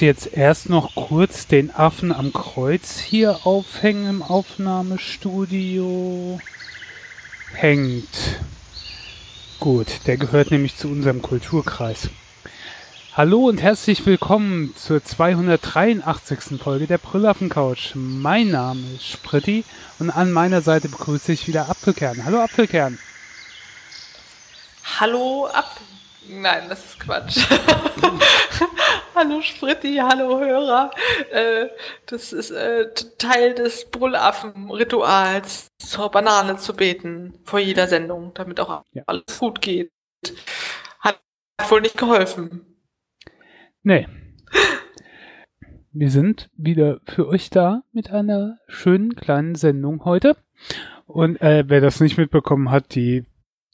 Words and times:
jetzt 0.00 0.32
erst 0.32 0.68
noch 0.68 0.94
kurz 0.94 1.46
den 1.46 1.74
Affen 1.74 2.12
am 2.12 2.32
Kreuz 2.32 2.98
hier 2.98 3.40
aufhängen 3.44 4.08
im 4.08 4.22
Aufnahmestudio. 4.22 6.40
Hängt. 7.54 8.40
Gut, 9.60 9.86
der 10.06 10.16
gehört 10.16 10.50
nämlich 10.50 10.76
zu 10.76 10.88
unserem 10.88 11.22
Kulturkreis. 11.22 12.10
Hallo 13.14 13.48
und 13.48 13.60
herzlich 13.60 14.06
willkommen 14.06 14.74
zur 14.76 15.02
283. 15.02 16.60
Folge 16.62 16.86
der 16.86 16.98
Brüllaffen-Couch. 16.98 17.92
Mein 17.94 18.50
Name 18.50 18.80
ist 18.94 19.08
Spritti 19.08 19.64
und 19.98 20.10
an 20.10 20.30
meiner 20.30 20.60
Seite 20.60 20.88
begrüße 20.88 21.32
ich 21.32 21.48
wieder 21.48 21.68
Apfelkern. 21.68 22.24
Hallo 22.24 22.40
Apfelkern. 22.40 22.98
Hallo 25.00 25.48
Apfel. 25.52 25.87
Nein, 26.28 26.68
das 26.68 26.84
ist 26.84 27.00
Quatsch. 27.00 27.38
hallo 29.14 29.40
Spritti, 29.40 29.96
hallo 29.96 30.38
Hörer. 30.38 30.90
Äh, 31.32 31.68
das 32.06 32.32
ist 32.32 32.50
äh, 32.50 32.92
Teil 33.18 33.54
des 33.54 33.90
Brüllaffen-Rituals, 33.90 35.68
zur 35.78 36.10
Banane 36.10 36.56
zu 36.56 36.74
beten 36.74 37.34
vor 37.44 37.58
jeder 37.58 37.86
Sendung, 37.86 38.32
damit 38.34 38.60
auch 38.60 38.84
ja. 38.92 39.02
alles 39.06 39.38
gut 39.38 39.60
geht. 39.60 39.90
Hat 41.00 41.18
wohl 41.68 41.80
nicht 41.80 41.96
geholfen. 41.96 42.76
Nee. 43.82 44.06
Wir 45.92 46.10
sind 46.10 46.50
wieder 46.56 47.00
für 47.06 47.26
euch 47.26 47.50
da 47.50 47.82
mit 47.92 48.10
einer 48.10 48.58
schönen 48.68 49.16
kleinen 49.16 49.54
Sendung 49.54 50.04
heute. 50.04 50.36
Und 51.06 51.40
äh, 51.40 51.64
wer 51.66 51.80
das 51.80 52.00
nicht 52.00 52.18
mitbekommen 52.18 52.70
hat, 52.70 52.94
die 52.94 53.24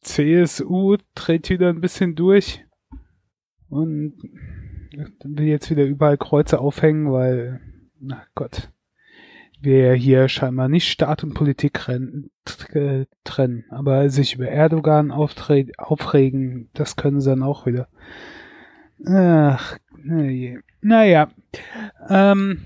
CSU 0.05 0.97
dreht 1.15 1.51
wieder 1.51 1.69
ein 1.71 1.81
bisschen 1.81 2.15
durch 2.15 2.65
und 3.69 4.15
will 5.25 5.47
jetzt 5.47 5.71
wieder 5.71 5.85
überall 5.85 6.19
Kreuze 6.19 6.61
aufhängen, 6.61 7.11
weil, 7.11 7.61
na 7.99 8.23
Gott, 8.35 8.71
wir 9.61 9.95
hier 9.95 10.29
scheinbar 10.29 10.69
nicht 10.69 10.89
Staat 10.89 11.25
und 11.25 11.35
Politik 11.35 11.73
trennen. 13.25 13.65
Aber 13.71 14.11
sich 14.11 14.35
über 14.35 14.47
Erdogan 14.47 15.11
aufregen, 15.11 16.69
das 16.75 16.97
können 16.97 17.21
sie 17.21 17.31
dann 17.31 17.43
auch 17.43 17.67
wieder. 17.67 17.89
Ach, 19.07 19.79
naja. 20.81 21.29
Ähm, 22.09 22.61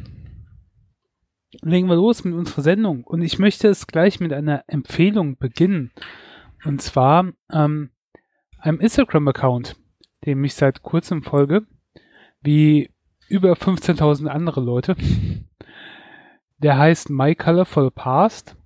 legen 1.63 1.89
wir 1.89 1.97
los 1.97 2.25
mit 2.25 2.35
unserer 2.35 2.63
Sendung. 2.63 3.05
Und 3.05 3.23
ich 3.23 3.39
möchte 3.39 3.69
es 3.69 3.87
gleich 3.87 4.21
mit 4.21 4.33
einer 4.33 4.65
Empfehlung 4.67 5.39
beginnen. 5.39 5.93
Und 6.65 6.83
zwar 6.83 7.33
ähm, 7.53 7.91
einem 8.59 8.81
Instagram-Account, 8.81 9.77
dem 10.27 10.45
ich 10.45 10.55
seit 10.55 10.83
kurzem 10.83 11.23
folge, 11.23 11.67
wie 12.41 12.91
über 13.29 13.53
15.000 13.53 14.27
andere 14.27 14.61
Leute. 14.61 14.97
Der 16.59 16.79
heißt 16.79 17.11
My 17.11 17.35
Colorful 17.35 17.91
Past. 17.91 18.57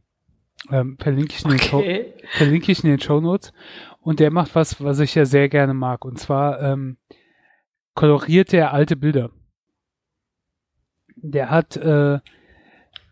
Ähm, 0.70 0.96
verlinke, 0.98 1.34
ich 1.34 1.44
in 1.44 1.52
okay. 1.52 2.14
den 2.20 2.28
verlinke 2.28 2.72
ich 2.72 2.84
in 2.84 2.90
den 2.90 3.00
Show 3.00 3.20
Notes. 3.20 3.52
Und 4.00 4.20
der 4.20 4.30
macht 4.30 4.54
was, 4.54 4.82
was 4.82 5.00
ich 5.00 5.14
ja 5.14 5.24
sehr 5.24 5.48
gerne 5.48 5.74
mag. 5.74 6.04
Und 6.04 6.18
zwar 6.18 6.60
ähm, 6.62 6.96
koloriert 7.94 8.52
der 8.52 8.72
alte 8.72 8.96
Bilder. 8.96 9.30
Der 11.16 11.50
hat, 11.50 11.76
äh, 11.76 12.20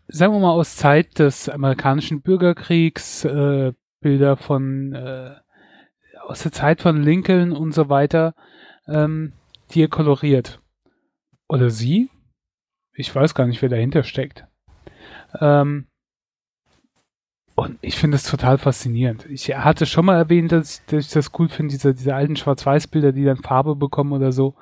sagen 0.07 0.33
wir 0.33 0.39
mal, 0.39 0.51
aus 0.51 0.75
Zeit 0.75 1.19
des 1.19 1.47
amerikanischen 1.47 2.21
Bürgerkriegs, 2.21 3.25
äh, 3.25 3.73
Bilder 4.01 4.37
von 4.37 4.93
äh, 4.93 5.35
aus 6.21 6.43
der 6.43 6.51
Zeit 6.51 6.81
von 6.81 7.01
Lincoln 7.01 7.51
und 7.51 7.73
so 7.73 7.89
weiter, 7.89 8.35
ähm, 8.87 9.33
die 9.71 9.83
er 9.83 9.87
koloriert. 9.87 10.59
Oder 11.47 11.69
sie? 11.69 12.09
Ich 12.93 13.13
weiß 13.13 13.35
gar 13.35 13.47
nicht, 13.47 13.61
wer 13.61 13.69
dahinter 13.69 14.03
steckt. 14.03 14.45
Ähm, 15.39 15.87
und 17.55 17.77
ich 17.81 17.95
finde 17.97 18.15
es 18.15 18.23
total 18.23 18.57
faszinierend. 18.57 19.25
Ich 19.29 19.55
hatte 19.55 19.85
schon 19.85 20.05
mal 20.05 20.17
erwähnt, 20.17 20.51
dass 20.51 20.79
ich, 20.79 20.85
dass 20.85 21.05
ich 21.05 21.11
das 21.11 21.31
cool 21.37 21.49
finde, 21.49 21.71
diese, 21.71 21.93
diese 21.93 22.15
alten 22.15 22.35
Schwarz-Weiß-Bilder, 22.35 23.11
die 23.11 23.25
dann 23.25 23.37
Farbe 23.37 23.75
bekommen 23.75 24.13
oder 24.13 24.31
so. 24.31 24.55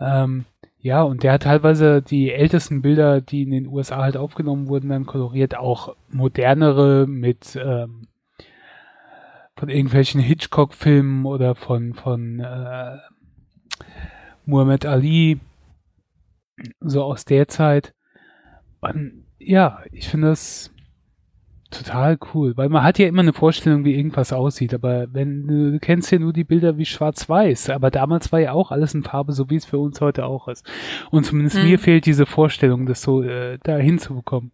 Ähm, 0.00 0.44
ja, 0.78 1.02
und 1.02 1.22
der 1.22 1.32
hat 1.32 1.44
teilweise 1.44 2.02
die 2.02 2.32
ältesten 2.32 2.82
Bilder, 2.82 3.20
die 3.20 3.42
in 3.42 3.50
den 3.50 3.66
USA 3.66 3.98
halt 3.98 4.16
aufgenommen 4.16 4.68
wurden, 4.68 4.88
dann 4.88 5.06
koloriert, 5.06 5.56
auch 5.56 5.94
modernere 6.08 7.06
mit 7.06 7.56
ähm, 7.56 8.08
von 9.56 9.68
irgendwelchen 9.68 10.20
Hitchcock-Filmen 10.20 11.26
oder 11.26 11.54
von, 11.54 11.94
von 11.94 12.40
äh, 12.40 12.96
Muhammad 14.44 14.86
Ali, 14.86 15.40
so 16.80 17.02
aus 17.02 17.24
der 17.24 17.48
Zeit. 17.48 17.94
Und 18.80 19.24
ja, 19.38 19.82
ich 19.92 20.08
finde 20.08 20.28
das 20.28 20.72
total 21.70 22.18
cool, 22.34 22.56
weil 22.56 22.68
man 22.68 22.82
hat 22.82 22.98
ja 22.98 23.06
immer 23.06 23.22
eine 23.22 23.32
Vorstellung, 23.32 23.84
wie 23.84 23.94
irgendwas 23.94 24.32
aussieht, 24.32 24.74
aber 24.74 25.06
wenn 25.12 25.46
du 25.46 25.78
kennst 25.80 26.12
ja 26.12 26.18
nur 26.18 26.32
die 26.32 26.44
Bilder 26.44 26.76
wie 26.76 26.84
schwarz-weiß, 26.84 27.70
aber 27.70 27.90
damals 27.90 28.30
war 28.30 28.40
ja 28.40 28.52
auch 28.52 28.70
alles 28.70 28.94
in 28.94 29.02
Farbe, 29.02 29.32
so 29.32 29.48
wie 29.50 29.56
es 29.56 29.64
für 29.64 29.78
uns 29.78 30.00
heute 30.00 30.26
auch 30.26 30.48
ist. 30.48 30.68
Und 31.10 31.24
zumindest 31.24 31.56
hm. 31.56 31.64
mir 31.64 31.78
fehlt 31.78 32.06
diese 32.06 32.26
Vorstellung, 32.26 32.86
das 32.86 33.02
so 33.02 33.22
äh, 33.22 33.58
da 33.62 33.76
hinzubekommen. 33.76 34.52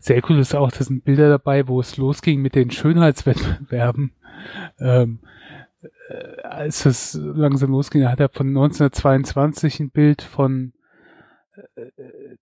Sehr 0.00 0.22
cool 0.28 0.38
ist 0.38 0.54
auch, 0.54 0.70
da 0.70 0.84
sind 0.84 1.04
Bilder 1.04 1.28
dabei, 1.28 1.66
wo 1.68 1.80
es 1.80 1.96
losging 1.96 2.40
mit 2.40 2.54
den 2.54 2.70
Schönheitswettbewerben. 2.70 4.12
Ähm, 4.78 5.20
äh, 6.08 6.42
als 6.42 6.86
es 6.86 7.14
langsam 7.14 7.70
losging, 7.70 8.08
hat 8.08 8.20
er 8.20 8.28
von 8.28 8.48
1922 8.48 9.80
ein 9.80 9.90
Bild 9.90 10.22
von 10.22 10.72
äh, 11.76 11.90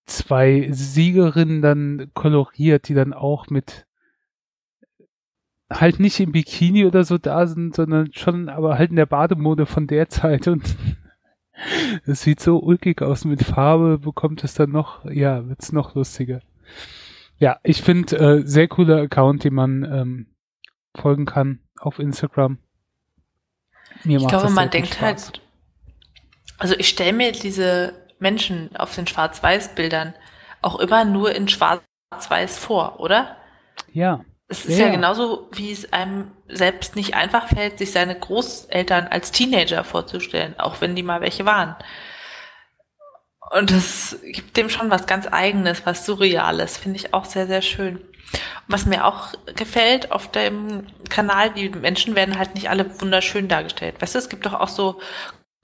zwei 0.04 0.68
Siegerinnen 0.70 1.62
dann 1.62 2.10
koloriert, 2.14 2.88
die 2.88 2.94
dann 2.94 3.12
auch 3.12 3.48
mit 3.48 3.86
halt 5.70 5.98
nicht 5.98 6.20
im 6.20 6.32
Bikini 6.32 6.84
oder 6.84 7.04
so 7.04 7.18
da 7.18 7.46
sind, 7.46 7.74
sondern 7.74 8.12
schon 8.12 8.48
aber 8.48 8.78
halt 8.78 8.90
in 8.90 8.96
der 8.96 9.06
Bademode 9.06 9.66
von 9.66 9.86
der 9.86 10.08
Zeit 10.08 10.46
und 10.46 10.76
es 12.06 12.22
sieht 12.22 12.40
so 12.40 12.58
ulkig 12.58 13.02
aus 13.02 13.24
mit 13.24 13.42
Farbe, 13.42 13.98
bekommt 13.98 14.44
es 14.44 14.54
dann 14.54 14.70
noch, 14.70 15.04
ja, 15.06 15.48
wird's 15.48 15.72
noch 15.72 15.94
lustiger. 15.94 16.40
Ja, 17.38 17.58
ich 17.62 17.82
finde, 17.82 18.16
äh, 18.16 18.46
sehr 18.46 18.68
cooler 18.68 19.02
Account, 19.02 19.44
den 19.44 19.54
man 19.54 19.82
ähm, 19.84 20.26
folgen 20.96 21.26
kann 21.26 21.60
auf 21.78 21.98
Instagram. 21.98 22.58
Mir 24.04 24.18
ich 24.18 24.28
glaube, 24.28 24.50
man 24.50 24.70
denkt 24.70 24.94
Spaß. 24.94 25.00
halt, 25.00 25.42
also 26.58 26.74
ich 26.78 26.88
stelle 26.88 27.12
mir 27.12 27.32
diese 27.32 27.92
Menschen 28.18 28.74
auf 28.76 28.94
den 28.94 29.06
Schwarz-Weiß-Bildern 29.06 30.14
auch 30.62 30.78
immer 30.78 31.04
nur 31.04 31.34
in 31.34 31.48
Schwarz-Weiß 31.48 32.58
vor, 32.58 33.00
oder? 33.00 33.36
Ja. 33.92 34.24
Es 34.48 34.64
ist 34.64 34.78
ja, 34.78 34.86
ja 34.86 34.92
genauso, 34.92 35.48
wie 35.52 35.72
es 35.72 35.92
einem 35.92 36.30
selbst 36.48 36.96
nicht 36.96 37.14
einfach 37.14 37.48
fällt, 37.48 37.78
sich 37.78 37.90
seine 37.90 38.18
Großeltern 38.18 39.08
als 39.08 39.32
Teenager 39.32 39.82
vorzustellen, 39.84 40.58
auch 40.58 40.80
wenn 40.80 40.94
die 40.94 41.02
mal 41.02 41.20
welche 41.20 41.44
waren. 41.44 41.74
Und 43.50 43.70
das 43.70 44.18
gibt 44.24 44.56
dem 44.56 44.68
schon 44.68 44.90
was 44.90 45.06
ganz 45.06 45.28
Eigenes, 45.30 45.86
was 45.86 46.04
Surreales. 46.04 46.76
Finde 46.76 46.98
ich 46.98 47.14
auch 47.14 47.24
sehr, 47.24 47.46
sehr 47.46 47.62
schön. 47.62 48.00
Was 48.66 48.86
mir 48.86 49.04
auch 49.06 49.34
gefällt 49.54 50.10
auf 50.10 50.30
dem 50.30 50.86
Kanal, 51.08 51.50
die 51.50 51.68
Menschen 51.68 52.16
werden 52.16 52.38
halt 52.38 52.54
nicht 52.54 52.70
alle 52.70 53.00
wunderschön 53.00 53.48
dargestellt. 53.48 54.00
Weißt 54.00 54.14
du, 54.14 54.18
es 54.18 54.28
gibt 54.28 54.46
doch 54.46 54.54
auch 54.54 54.68
so 54.68 55.00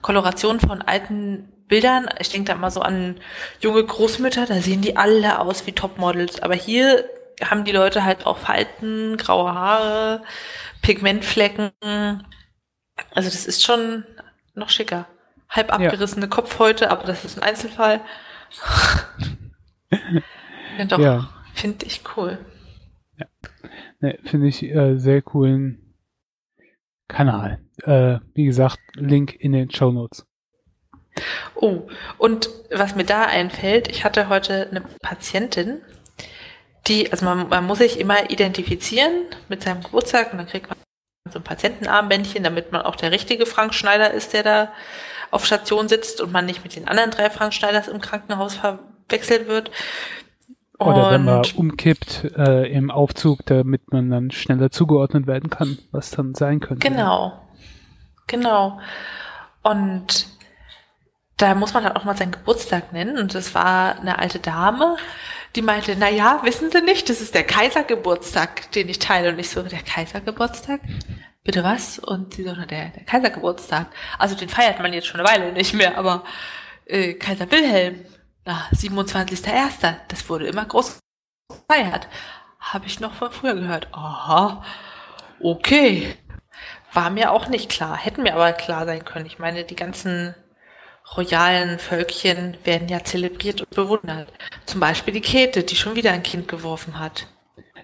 Kolorationen 0.01 0.61
von 0.61 0.81
alten 0.81 1.51
Bildern. 1.67 2.09
Ich 2.19 2.29
denke 2.29 2.47
da 2.47 2.53
immer 2.53 2.71
so 2.71 2.81
an 2.81 3.19
junge 3.59 3.83
Großmütter, 3.83 4.45
da 4.45 4.55
sehen 4.55 4.81
die 4.81 4.95
alle 4.95 5.39
aus 5.39 5.67
wie 5.67 5.73
Topmodels. 5.73 6.41
Aber 6.41 6.55
hier 6.55 7.09
haben 7.43 7.65
die 7.65 7.71
Leute 7.71 8.05
halt 8.05 8.25
auch 8.25 8.37
Falten, 8.37 9.17
graue 9.17 9.53
Haare, 9.53 10.23
Pigmentflecken. 10.81 11.71
Also 13.13 13.29
das 13.29 13.45
ist 13.45 13.63
schon 13.63 14.05
noch 14.55 14.69
schicker 14.69 15.07
halb 15.53 15.71
abgerissene 15.71 16.25
ja. 16.25 16.29
Kopfhäute, 16.29 16.91
aber 16.91 17.05
das 17.05 17.23
ist 17.23 17.37
ein 17.37 17.43
Einzelfall. 17.43 18.01
ja, 20.77 20.85
doch, 20.85 20.99
ja. 20.99 21.29
finde 21.53 21.85
ich 21.85 22.01
cool. 22.17 22.37
Ja. 23.17 23.25
Ne, 23.99 24.19
finde 24.25 24.47
ich 24.47 24.63
äh, 24.63 24.97
sehr 24.97 25.21
coolen 25.21 25.95
Kanal. 27.07 27.59
Äh, 27.83 28.19
wie 28.33 28.45
gesagt, 28.45 28.79
Link 28.95 29.35
in 29.35 29.53
den 29.53 29.71
Show 29.71 29.91
Notes. 29.91 30.25
Oh, 31.55 31.87
und 32.17 32.49
was 32.71 32.95
mir 32.95 33.05
da 33.05 33.23
einfällt, 33.25 33.87
ich 33.87 34.03
hatte 34.03 34.29
heute 34.29 34.67
eine 34.71 34.81
Patientin, 35.01 35.81
die, 36.87 37.11
also 37.11 37.25
man, 37.25 37.47
man 37.49 37.65
muss 37.65 37.77
sich 37.77 37.99
immer 37.99 38.31
identifizieren 38.31 39.25
mit 39.47 39.61
seinem 39.61 39.83
Geburtstag 39.83 40.31
und 40.31 40.39
dann 40.39 40.47
kriegt 40.47 40.69
man 40.69 40.77
so 41.29 41.39
ein 41.39 41.43
Patientenarmbändchen, 41.43 42.43
damit 42.43 42.71
man 42.71 42.81
auch 42.81 42.95
der 42.95 43.11
richtige 43.11 43.45
Frank 43.45 43.73
Schneider 43.73 44.11
ist, 44.11 44.33
der 44.33 44.43
da 44.43 44.73
auf 45.33 45.45
Station 45.45 45.87
sitzt 45.89 46.21
und 46.21 46.31
man 46.31 46.45
nicht 46.45 46.63
mit 46.63 46.75
den 46.75 46.87
anderen 46.87 47.11
drei 47.11 47.29
Frank 47.29 47.53
Schneiders 47.53 47.87
im 47.87 47.99
Krankenhaus 47.99 48.55
verwechselt 48.55 49.47
wird. 49.47 49.71
Oder 50.77 51.11
wenn 51.11 51.23
man 51.23 51.43
umkippt 51.55 52.25
äh, 52.35 52.71
im 52.71 52.91
Aufzug, 52.91 53.45
damit 53.45 53.91
man 53.91 54.09
dann 54.09 54.31
schneller 54.31 54.69
zugeordnet 54.69 55.27
werden 55.27 55.49
kann, 55.49 55.77
was 55.91 56.11
dann 56.11 56.35
sein 56.35 56.59
könnte. 56.59 56.87
Genau. 56.87 57.39
Genau. 58.27 58.79
Und 59.63 60.27
da 61.37 61.55
muss 61.55 61.73
man 61.73 61.83
halt 61.83 61.95
auch 61.95 62.03
mal 62.03 62.17
seinen 62.17 62.31
Geburtstag 62.31 62.93
nennen. 62.93 63.17
Und 63.17 63.33
das 63.33 63.55
war 63.55 63.99
eine 63.99 64.19
alte 64.19 64.39
Dame, 64.39 64.97
die 65.55 65.61
meinte, 65.61 65.95
na 65.97 66.09
ja, 66.09 66.41
wissen 66.43 66.69
Sie 66.71 66.81
nicht, 66.81 67.09
das 67.09 67.21
ist 67.21 67.33
der 67.33 67.43
Kaisergeburtstag, 67.43 68.71
den 68.71 68.89
ich 68.89 68.99
teile. 68.99 69.29
Und 69.29 69.39
ich 69.39 69.49
so, 69.49 69.63
der 69.63 69.81
Kaisergeburtstag? 69.81 70.81
Bitte 71.43 71.63
was? 71.63 71.99
Und 71.99 72.33
sie 72.33 72.43
so, 72.43 72.55
der, 72.55 72.65
der 72.89 73.03
Kaisergeburtstag. 73.05 73.87
Also 74.17 74.35
den 74.35 74.49
feiert 74.49 74.79
man 74.79 74.93
jetzt 74.93 75.07
schon 75.07 75.19
eine 75.19 75.29
Weile 75.29 75.51
nicht 75.51 75.73
mehr, 75.73 75.97
aber 75.97 76.23
äh, 76.85 77.13
Kaiser 77.13 77.51
Wilhelm, 77.51 78.05
na, 78.45 78.67
27.01., 78.73 79.95
das 80.07 80.29
wurde 80.29 80.47
immer 80.47 80.65
groß 80.65 80.99
gefeiert. 81.49 82.07
Habe 82.59 82.85
ich 82.85 82.99
noch 82.99 83.13
von 83.13 83.31
früher 83.31 83.55
gehört. 83.55 83.87
Aha, 83.93 84.63
okay. 85.41 86.15
War 86.93 87.09
mir 87.09 87.31
auch 87.31 87.47
nicht 87.47 87.69
klar. 87.69 87.97
Hätten 87.97 88.23
mir 88.23 88.35
aber 88.35 88.53
klar 88.53 88.85
sein 88.85 89.03
können. 89.03 89.25
Ich 89.25 89.39
meine, 89.39 89.65
die 89.65 89.75
ganzen 89.75 90.35
royalen 91.17 91.79
Völkchen 91.79 92.57
werden 92.63 92.87
ja 92.87 93.03
zelebriert 93.03 93.61
und 93.61 93.69
bewundert. 93.71 94.31
Zum 94.65 94.79
Beispiel 94.79 95.13
die 95.13 95.21
Käthe, 95.21 95.63
die 95.63 95.75
schon 95.75 95.95
wieder 95.95 96.11
ein 96.11 96.23
Kind 96.23 96.47
geworfen 96.47 96.99
hat. 96.99 97.27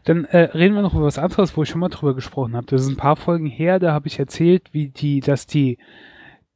Dann 0.09 0.25
äh, 0.25 0.39
reden 0.57 0.73
wir 0.73 0.81
noch 0.81 0.95
über 0.95 1.03
was 1.03 1.19
anderes, 1.19 1.55
wo 1.55 1.61
ich 1.61 1.69
schon 1.69 1.81
mal 1.81 1.89
drüber 1.89 2.15
gesprochen 2.15 2.55
habe. 2.55 2.65
Das 2.65 2.81
ist 2.81 2.87
ein 2.87 2.97
paar 2.97 3.15
Folgen 3.15 3.45
her, 3.45 3.77
da 3.77 3.93
habe 3.93 4.07
ich 4.07 4.17
erzählt, 4.17 4.73
wie 4.73 4.87
die, 4.87 5.19
dass 5.19 5.45
die 5.45 5.77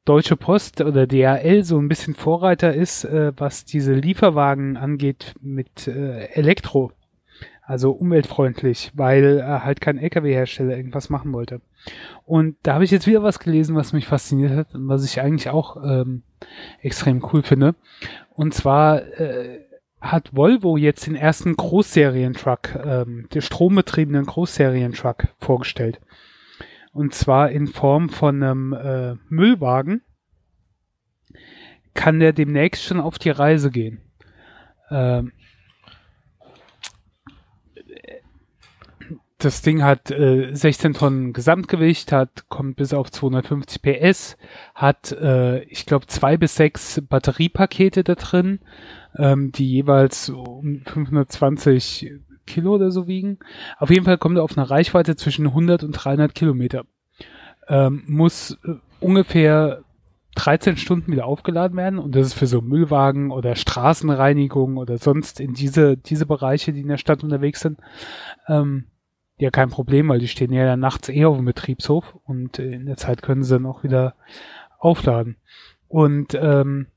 Deutsche 0.05 0.35
Post 0.35 0.81
oder 0.81 1.05
DHL 1.05 1.63
so 1.63 1.77
ein 1.77 1.87
bisschen 1.87 2.15
Vorreiter 2.15 2.73
ist, 2.73 3.03
äh, 3.03 3.31
was 3.37 3.63
diese 3.63 3.93
Lieferwagen 3.93 4.75
angeht 4.75 5.35
mit 5.39 5.87
äh, 5.87 6.29
Elektro. 6.33 6.93
Also 7.61 7.91
umweltfreundlich, 7.91 8.91
weil 8.95 9.37
äh, 9.37 9.43
halt 9.43 9.81
kein 9.81 9.99
LKW-Hersteller 9.99 10.75
irgendwas 10.75 11.11
machen 11.11 11.31
wollte. 11.31 11.61
Und 12.25 12.55
da 12.63 12.73
habe 12.73 12.85
ich 12.85 12.91
jetzt 12.91 13.05
wieder 13.05 13.21
was 13.21 13.37
gelesen, 13.37 13.75
was 13.75 13.93
mich 13.93 14.07
fasziniert 14.07 14.53
hat 14.53 14.73
und 14.73 14.87
was 14.87 15.05
ich 15.05 15.21
eigentlich 15.21 15.49
auch 15.51 15.77
ähm, 15.77 16.23
extrem 16.81 17.23
cool 17.31 17.43
finde. 17.43 17.75
Und 18.31 18.55
zwar 18.55 19.03
äh, 19.19 19.59
hat 20.03 20.35
Volvo 20.35 20.75
jetzt 20.75 21.07
den 21.07 21.15
ersten 21.15 21.55
Großserientruck, 21.55 22.75
ähm, 22.75 23.27
den 23.33 23.41
strombetriebenen 23.41 24.25
Großserientruck 24.25 25.29
vorgestellt. 25.39 26.01
Und 26.91 27.15
zwar 27.15 27.49
in 27.49 27.67
Form 27.67 28.09
von 28.09 28.43
einem 28.43 28.73
äh, 28.73 29.15
Müllwagen. 29.29 30.01
Kann 31.93 32.19
der 32.19 32.33
demnächst 32.33 32.83
schon 32.83 32.99
auf 32.99 33.17
die 33.17 33.29
Reise 33.29 33.71
gehen. 33.71 34.01
Ähm, 34.91 35.31
das 39.37 39.61
Ding 39.61 39.83
hat 39.83 40.11
äh, 40.11 40.53
16 40.53 40.93
Tonnen 40.93 41.33
Gesamtgewicht, 41.33 42.11
hat 42.11 42.49
kommt 42.49 42.77
bis 42.77 42.93
auf 42.93 43.11
250 43.11 43.81
PS, 43.81 44.37
hat 44.73 45.11
äh, 45.11 45.63
ich 45.63 45.85
glaube 45.85 46.07
zwei 46.07 46.37
bis 46.37 46.55
sechs 46.55 47.01
Batteriepakete 47.07 48.03
da 48.03 48.15
drin, 48.15 48.59
ähm, 49.17 49.51
die 49.51 49.69
jeweils 49.69 50.29
um 50.29 50.81
520 50.85 52.11
Kilo 52.45 52.75
oder 52.75 52.91
so 52.91 53.07
wiegen. 53.07 53.39
Auf 53.77 53.89
jeden 53.89 54.05
Fall 54.05 54.17
kommt 54.17 54.37
er 54.37 54.43
auf 54.43 54.57
eine 54.57 54.69
Reichweite 54.69 55.15
zwischen 55.15 55.47
100 55.47 55.83
und 55.83 55.91
300 55.91 56.35
Kilometer. 56.35 56.83
Ähm, 57.67 58.03
muss 58.07 58.57
äh, 58.65 58.75
ungefähr 58.99 59.83
13 60.35 60.77
Stunden 60.77 61.11
wieder 61.11 61.25
aufgeladen 61.25 61.77
werden 61.77 61.99
und 61.99 62.15
das 62.15 62.27
ist 62.27 62.33
für 62.33 62.47
so 62.47 62.61
Müllwagen 62.61 63.31
oder 63.31 63.55
Straßenreinigung 63.55 64.77
oder 64.77 64.97
sonst 64.97 65.39
in 65.39 65.53
diese 65.53 65.95
diese 65.95 66.25
Bereiche, 66.25 66.73
die 66.73 66.81
in 66.81 66.87
der 66.87 66.97
Stadt 66.97 67.23
unterwegs 67.23 67.59
sind. 67.59 67.79
Ähm, 68.47 68.85
ja 69.37 69.51
kein 69.51 69.69
Problem, 69.69 70.09
weil 70.09 70.19
die 70.19 70.27
stehen 70.27 70.51
ja 70.51 70.75
nachts 70.75 71.09
eher 71.09 71.29
auf 71.29 71.37
dem 71.37 71.45
Betriebshof 71.45 72.17
und 72.23 72.59
äh, 72.59 72.71
in 72.71 72.85
der 72.85 72.97
Zeit 72.97 73.21
können 73.21 73.43
sie 73.43 73.53
dann 73.53 73.65
auch 73.65 73.83
wieder 73.83 74.15
aufladen. 74.79 75.37
Und 75.87 76.33
ähm, 76.33 76.87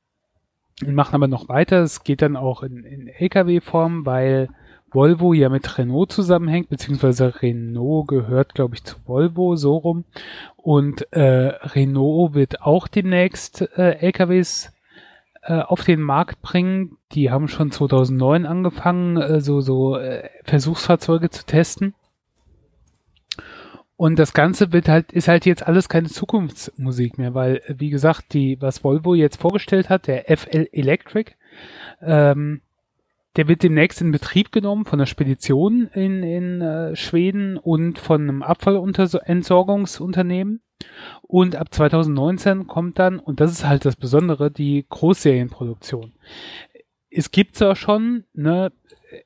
machen 0.84 1.14
aber 1.14 1.28
noch 1.28 1.48
weiter. 1.48 1.82
Es 1.82 2.04
geht 2.04 2.22
dann 2.22 2.36
auch 2.36 2.62
in, 2.62 2.84
in 2.84 3.08
LKW-Form, 3.08 4.04
weil 4.06 4.48
Volvo 4.90 5.32
ja 5.32 5.48
mit 5.48 5.78
Renault 5.78 6.12
zusammenhängt, 6.12 6.68
beziehungsweise 6.68 7.42
Renault 7.42 8.08
gehört, 8.08 8.54
glaube 8.54 8.76
ich, 8.76 8.84
zu 8.84 8.96
Volvo, 9.04 9.56
so 9.56 9.76
rum. 9.76 10.04
Und 10.56 11.12
äh, 11.12 11.52
Renault 11.62 12.34
wird 12.34 12.62
auch 12.62 12.88
demnächst 12.88 13.62
äh, 13.76 13.98
LKWs 13.98 14.72
äh, 15.42 15.60
auf 15.60 15.84
den 15.84 16.00
Markt 16.00 16.42
bringen. 16.42 16.96
Die 17.12 17.30
haben 17.30 17.48
schon 17.48 17.70
2009 17.70 18.46
angefangen, 18.46 19.16
äh, 19.16 19.40
so, 19.40 19.60
so 19.60 19.96
äh, 19.96 20.28
Versuchsfahrzeuge 20.44 21.30
zu 21.30 21.44
testen. 21.44 21.94
Und 23.96 24.18
das 24.18 24.32
Ganze 24.34 24.72
wird 24.72 24.88
halt, 24.88 25.12
ist 25.12 25.28
halt 25.28 25.46
jetzt 25.46 25.66
alles 25.66 25.88
keine 25.88 26.08
Zukunftsmusik 26.08 27.16
mehr, 27.16 27.32
weil, 27.34 27.62
wie 27.68 27.90
gesagt, 27.90 28.34
die, 28.34 28.60
was 28.60 28.82
Volvo 28.84 29.14
jetzt 29.14 29.40
vorgestellt 29.40 29.88
hat, 29.88 30.06
der 30.06 30.24
FL 30.36 30.68
Electric, 30.70 31.32
ähm, 32.02 32.60
der 33.36 33.48
wird 33.48 33.62
demnächst 33.62 34.02
in 34.02 34.12
Betrieb 34.12 34.52
genommen 34.52 34.84
von 34.84 34.98
der 34.98 35.06
Spedition 35.06 35.88
in, 35.94 36.22
in 36.22 36.60
äh, 36.60 36.94
Schweden 36.94 37.56
und 37.56 37.98
von 37.98 38.20
einem 38.22 38.42
Abfallentsorgungsunternehmen. 38.42 40.60
Und 41.22 41.56
ab 41.56 41.72
2019 41.72 42.66
kommt 42.66 42.98
dann, 42.98 43.18
und 43.18 43.40
das 43.40 43.52
ist 43.52 43.66
halt 43.66 43.86
das 43.86 43.96
Besondere, 43.96 44.50
die 44.50 44.84
Großserienproduktion. 44.88 46.12
Es 47.10 47.30
gibt 47.30 47.56
zwar 47.56 47.76
schon, 47.76 48.24
ne, 48.34 48.72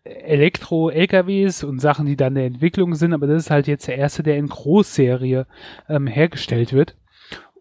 Elektro-LKWs 0.04 1.64
und 1.64 1.80
Sachen, 1.80 2.06
die 2.06 2.16
dann 2.16 2.34
der 2.34 2.46
Entwicklung 2.46 2.94
sind, 2.94 3.12
aber 3.12 3.26
das 3.26 3.44
ist 3.44 3.50
halt 3.50 3.66
jetzt 3.66 3.88
der 3.88 3.96
erste, 3.96 4.22
der 4.22 4.36
in 4.36 4.48
Großserie 4.48 5.46
ähm, 5.88 6.06
hergestellt 6.06 6.72
wird. 6.72 6.96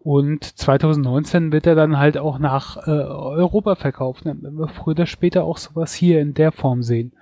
Und 0.02 0.44
2019 0.44 1.52
wird 1.52 1.66
er 1.66 1.74
dann 1.74 1.98
halt 1.98 2.16
auch 2.16 2.38
nach 2.38 2.86
äh, 2.86 2.90
Europa 2.90 3.74
verkauft. 3.74 4.24
Dann 4.24 4.42
werden 4.42 4.58
wir 4.58 4.68
früher 4.68 4.92
oder 4.92 5.06
später 5.06 5.44
auch 5.44 5.58
sowas 5.58 5.92
hier 5.92 6.20
in 6.20 6.32
der 6.32 6.52
Form 6.52 6.82
sehen. 6.82 7.12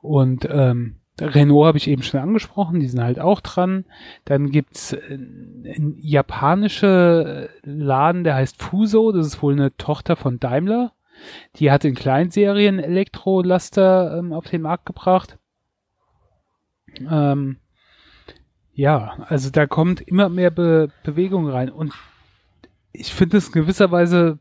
Und 0.00 0.48
ähm, 0.50 0.96
Renault 1.20 1.66
habe 1.66 1.78
ich 1.78 1.88
eben 1.88 2.02
schon 2.02 2.20
angesprochen, 2.20 2.80
die 2.80 2.88
sind 2.88 3.02
halt 3.02 3.18
auch 3.18 3.40
dran. 3.40 3.84
Dann 4.24 4.50
gibt's 4.50 4.94
ein 4.94 5.96
japanische 5.98 7.50
Laden, 7.62 8.24
der 8.24 8.34
heißt 8.34 8.62
Fuso, 8.62 9.12
das 9.12 9.26
ist 9.26 9.42
wohl 9.42 9.54
eine 9.54 9.76
Tochter 9.76 10.16
von 10.16 10.40
Daimler. 10.40 10.92
Die 11.56 11.70
hat 11.70 11.84
in 11.84 11.94
Kleinserien 11.94 12.78
Elektrolaster 12.78 14.18
ähm, 14.18 14.32
auf 14.32 14.48
den 14.48 14.62
Markt 14.62 14.86
gebracht. 14.86 15.38
Ähm, 17.10 17.58
ja, 18.72 19.16
also 19.28 19.50
da 19.50 19.66
kommt 19.66 20.00
immer 20.02 20.28
mehr 20.28 20.50
Be 20.50 20.88
Bewegung 21.02 21.48
rein 21.48 21.70
und 21.70 21.92
ich 22.92 23.12
finde 23.12 23.38
es 23.38 23.48
in 23.48 23.52
gewisser 23.52 23.90
Weise 23.90 24.38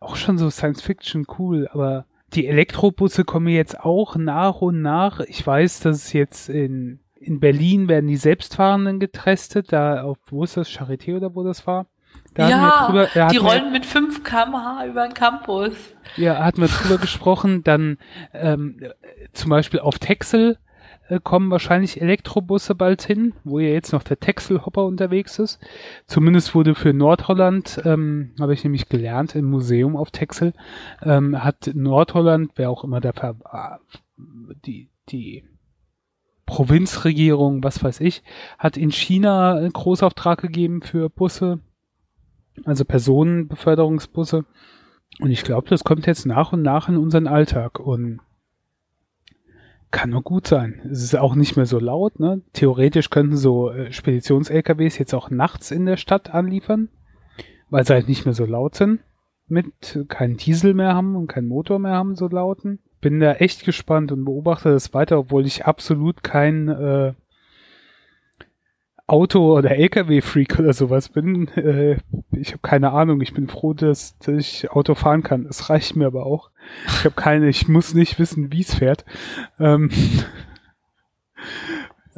auch 0.00 0.16
schon 0.16 0.38
so 0.38 0.50
Science 0.50 0.82
Fiction 0.82 1.26
cool, 1.38 1.68
aber 1.72 2.06
die 2.34 2.46
Elektrobusse 2.46 3.24
kommen 3.24 3.48
jetzt 3.48 3.80
auch 3.80 4.16
nach 4.16 4.60
und 4.60 4.82
nach. 4.82 5.20
Ich 5.20 5.46
weiß, 5.46 5.80
dass 5.80 5.96
es 5.96 6.12
jetzt 6.12 6.48
in, 6.48 7.00
in 7.14 7.40
Berlin 7.40 7.88
werden 7.88 8.08
die 8.08 8.16
Selbstfahrenden 8.16 8.98
getestet, 8.98 9.72
da 9.72 10.02
auf, 10.02 10.18
wo 10.28 10.44
ist 10.44 10.56
das, 10.56 10.68
Charité 10.68 11.16
oder 11.16 11.34
wo 11.34 11.44
das 11.44 11.66
war? 11.66 11.86
Da 12.34 12.48
ja, 12.48 12.86
drüber, 12.86 13.08
da 13.14 13.28
die 13.28 13.36
rollen 13.36 13.66
wir, 13.66 13.70
mit 13.70 13.86
5 13.86 14.24
kmh 14.24 14.86
über 14.86 15.06
den 15.06 15.14
Campus. 15.14 15.72
Ja, 16.16 16.44
hatten 16.44 16.60
wir 16.60 16.68
drüber 16.68 16.98
gesprochen. 16.98 17.62
Dann 17.62 17.98
ähm, 18.32 18.80
zum 19.32 19.50
Beispiel 19.50 19.78
auf 19.80 20.00
Texel 20.00 20.58
äh, 21.08 21.20
kommen 21.22 21.50
wahrscheinlich 21.50 22.00
Elektrobusse 22.00 22.74
bald 22.74 23.02
hin, 23.02 23.34
wo 23.44 23.60
ja 23.60 23.68
jetzt 23.68 23.92
noch 23.92 24.02
der 24.02 24.18
Texel-Hopper 24.18 24.84
unterwegs 24.84 25.38
ist. 25.38 25.60
Zumindest 26.06 26.54
wurde 26.54 26.74
für 26.74 26.92
Nordholland, 26.92 27.80
ähm, 27.84 28.32
habe 28.40 28.54
ich 28.54 28.64
nämlich 28.64 28.88
gelernt, 28.88 29.34
im 29.36 29.44
Museum 29.44 29.96
auf 29.96 30.10
Texel, 30.10 30.54
ähm, 31.02 31.42
hat 31.42 31.70
Nordholland, 31.74 32.52
wer 32.56 32.70
auch 32.70 32.82
immer 32.84 33.00
der 33.00 33.14
die, 34.64 34.88
die 35.08 35.44
Provinzregierung, 36.46 37.62
was 37.62 37.82
weiß 37.82 38.00
ich, 38.00 38.22
hat 38.58 38.76
in 38.76 38.90
China 38.90 39.54
einen 39.54 39.72
Großauftrag 39.72 40.40
gegeben 40.40 40.82
für 40.82 41.08
Busse 41.10 41.60
also 42.64 42.84
Personenbeförderungsbusse. 42.84 44.44
Und 45.20 45.30
ich 45.30 45.44
glaube, 45.44 45.68
das 45.68 45.84
kommt 45.84 46.06
jetzt 46.06 46.26
nach 46.26 46.52
und 46.52 46.62
nach 46.62 46.88
in 46.88 46.96
unseren 46.96 47.26
Alltag 47.26 47.78
und 47.80 48.20
kann 49.90 50.10
nur 50.10 50.22
gut 50.22 50.48
sein. 50.48 50.80
Es 50.90 51.04
ist 51.04 51.16
auch 51.16 51.36
nicht 51.36 51.56
mehr 51.56 51.66
so 51.66 51.78
laut. 51.78 52.18
Ne? 52.18 52.42
Theoretisch 52.52 53.10
könnten 53.10 53.36
so 53.36 53.70
äh, 53.70 53.92
Speditions-LKWs 53.92 54.98
jetzt 54.98 55.14
auch 55.14 55.30
nachts 55.30 55.70
in 55.70 55.86
der 55.86 55.96
Stadt 55.96 56.30
anliefern, 56.34 56.88
weil 57.70 57.86
sie 57.86 57.94
halt 57.94 58.08
nicht 58.08 58.24
mehr 58.24 58.34
so 58.34 58.44
laut 58.44 58.74
sind. 58.74 59.00
Mit 59.46 60.04
keinen 60.08 60.36
Diesel 60.36 60.74
mehr 60.74 60.94
haben 60.94 61.14
und 61.14 61.28
keinen 61.28 61.46
Motor 61.46 61.78
mehr 61.78 61.92
haben, 61.92 62.16
so 62.16 62.26
lauten. 62.26 62.80
Bin 63.00 63.20
da 63.20 63.34
echt 63.34 63.64
gespannt 63.64 64.10
und 64.10 64.24
beobachte 64.24 64.70
das 64.70 64.94
weiter, 64.94 65.18
obwohl 65.18 65.46
ich 65.46 65.64
absolut 65.64 66.24
kein 66.24 66.68
äh, 66.68 67.12
Auto- 69.06 69.56
oder 69.56 69.72
LKW-Freak 69.72 70.58
oder 70.58 70.72
sowas 70.72 71.10
bin. 71.10 71.48
Äh, 71.48 71.98
ich 72.32 72.52
habe 72.52 72.62
keine 72.62 72.92
Ahnung. 72.92 73.20
Ich 73.20 73.34
bin 73.34 73.48
froh, 73.48 73.74
dass, 73.74 74.18
dass 74.18 74.34
ich 74.34 74.70
Auto 74.70 74.94
fahren 74.94 75.22
kann. 75.22 75.46
Es 75.46 75.68
reicht 75.68 75.96
mir 75.96 76.06
aber 76.06 76.24
auch. 76.26 76.50
Ich 76.86 77.04
habe 77.04 77.14
keine, 77.14 77.48
ich 77.48 77.68
muss 77.68 77.94
nicht 77.94 78.18
wissen, 78.18 78.52
wie 78.52 78.62
es 78.62 78.74
fährt. 78.74 79.04
Ähm, 79.58 79.90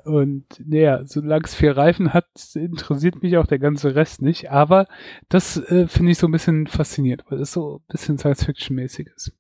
Und 0.07 0.45
naja, 0.65 1.05
solange 1.05 1.45
es 1.45 1.57
vier 1.57 1.77
Reifen 1.77 2.15
hat, 2.15 2.29
interessiert 2.55 3.25
mich 3.25 3.37
auch 3.39 3.47
der 3.47 3.59
ganze 3.59 3.97
Rest 3.97 4.23
nicht. 4.23 4.53
Aber 4.53 4.87
das 5.29 5.57
äh, 5.57 5.89
finde 5.89 6.13
ich 6.13 6.19
so 6.19 6.29
ein 6.29 6.33
bisschen 6.33 6.69
faszinierend, 6.69 7.25
weil 7.29 7.41
es 7.41 7.53
so 7.53 7.79
ein 7.79 7.85
bisschen 7.89 8.17
Science-Fiction-mäßig 8.17 9.09
ist. 9.17 9.33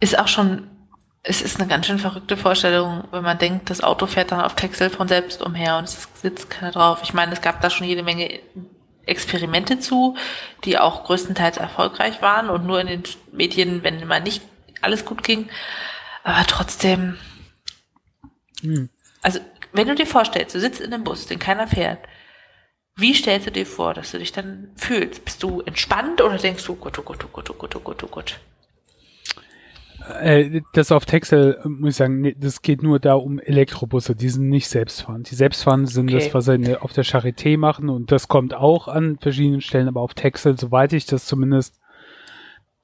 Ist 0.00 0.18
auch 0.18 0.26
schon, 0.26 0.71
es 1.24 1.40
ist 1.40 1.60
eine 1.60 1.68
ganz 1.68 1.86
schön 1.86 1.98
verrückte 1.98 2.36
Vorstellung, 2.36 3.04
wenn 3.12 3.22
man 3.22 3.38
denkt, 3.38 3.70
das 3.70 3.80
Auto 3.80 4.06
fährt 4.06 4.32
dann 4.32 4.40
auf 4.40 4.56
Texel 4.56 4.90
von 4.90 5.06
selbst 5.06 5.40
umher 5.42 5.78
und 5.78 5.84
es 5.84 6.08
sitzt 6.20 6.50
keiner 6.50 6.72
drauf. 6.72 7.00
Ich 7.04 7.14
meine, 7.14 7.32
es 7.32 7.40
gab 7.40 7.60
da 7.60 7.70
schon 7.70 7.86
jede 7.86 8.02
Menge 8.02 8.40
Experimente 9.06 9.78
zu, 9.78 10.16
die 10.64 10.78
auch 10.78 11.04
größtenteils 11.04 11.58
erfolgreich 11.58 12.22
waren 12.22 12.48
und 12.48 12.66
nur 12.66 12.80
in 12.80 12.86
den 12.88 13.02
Medien, 13.30 13.82
wenn 13.84 14.06
mal 14.06 14.20
nicht 14.20 14.42
alles 14.80 15.04
gut 15.04 15.22
ging. 15.22 15.48
Aber 16.24 16.44
trotzdem, 16.46 17.18
hm. 18.60 18.88
also 19.22 19.38
wenn 19.72 19.88
du 19.88 19.94
dir 19.94 20.06
vorstellst, 20.06 20.54
du 20.54 20.60
sitzt 20.60 20.80
in 20.80 20.92
einem 20.92 21.04
Bus, 21.04 21.26
den 21.26 21.38
keiner 21.38 21.68
fährt, 21.68 22.00
wie 22.96 23.14
stellst 23.14 23.46
du 23.46 23.52
dir 23.52 23.66
vor, 23.66 23.94
dass 23.94 24.10
du 24.10 24.18
dich 24.18 24.32
dann 24.32 24.72
fühlst? 24.76 25.24
Bist 25.24 25.42
du 25.42 25.62
entspannt 25.62 26.20
oder 26.20 26.36
denkst 26.36 26.64
du, 26.64 26.76
Gott, 26.76 26.98
oh 26.98 27.02
Gott, 27.02 27.24
oh 27.24 27.28
Gott, 27.32 27.48
oh 27.50 27.54
Gott, 27.54 27.76
oh 27.76 27.80
Gott, 27.80 28.02
oh 28.02 28.08
Gott? 28.08 28.40
Äh, 30.20 30.62
das 30.72 30.92
auf 30.92 31.04
Texel, 31.04 31.60
muss 31.64 31.90
ich 31.90 31.96
sagen, 31.96 32.34
das 32.38 32.62
geht 32.62 32.82
nur 32.82 32.98
da 32.98 33.14
um 33.14 33.38
Elektrobusse, 33.38 34.14
die 34.16 34.28
sind 34.28 34.48
nicht 34.48 34.68
selbstfahrend. 34.68 35.30
Die 35.30 35.34
selbstfahrend 35.34 35.88
sind 35.88 36.08
okay. 36.12 36.24
das, 36.24 36.34
was 36.34 36.44
sie 36.46 36.76
auf 36.76 36.92
der 36.92 37.04
Charité 37.04 37.58
machen 37.58 37.88
und 37.88 38.10
das 38.10 38.28
kommt 38.28 38.54
auch 38.54 38.88
an 38.88 39.18
verschiedenen 39.20 39.60
Stellen, 39.60 39.88
aber 39.88 40.00
auf 40.00 40.14
Texel, 40.14 40.58
soweit 40.58 40.92
ich 40.92 41.06
das 41.06 41.26
zumindest 41.26 41.78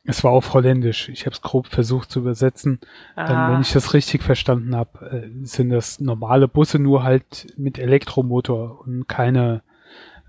es 0.09 0.25
war 0.25 0.31
auf 0.31 0.55
Holländisch. 0.55 1.11
Ich 1.11 1.27
habe 1.27 1.35
es 1.35 1.43
grob 1.43 1.67
versucht 1.67 2.11
zu 2.11 2.21
übersetzen. 2.21 2.81
Dann, 3.15 3.53
wenn 3.53 3.61
ich 3.61 3.73
das 3.73 3.93
richtig 3.93 4.23
verstanden 4.23 4.75
habe, 4.75 5.07
äh, 5.11 5.45
sind 5.45 5.69
das 5.69 6.01
normale 6.01 6.49
Busse 6.49 6.79
nur 6.79 7.03
halt 7.03 7.47
mit 7.59 7.79
Elektromotor 7.79 8.81
und 8.81 9.07
keine 9.07 9.63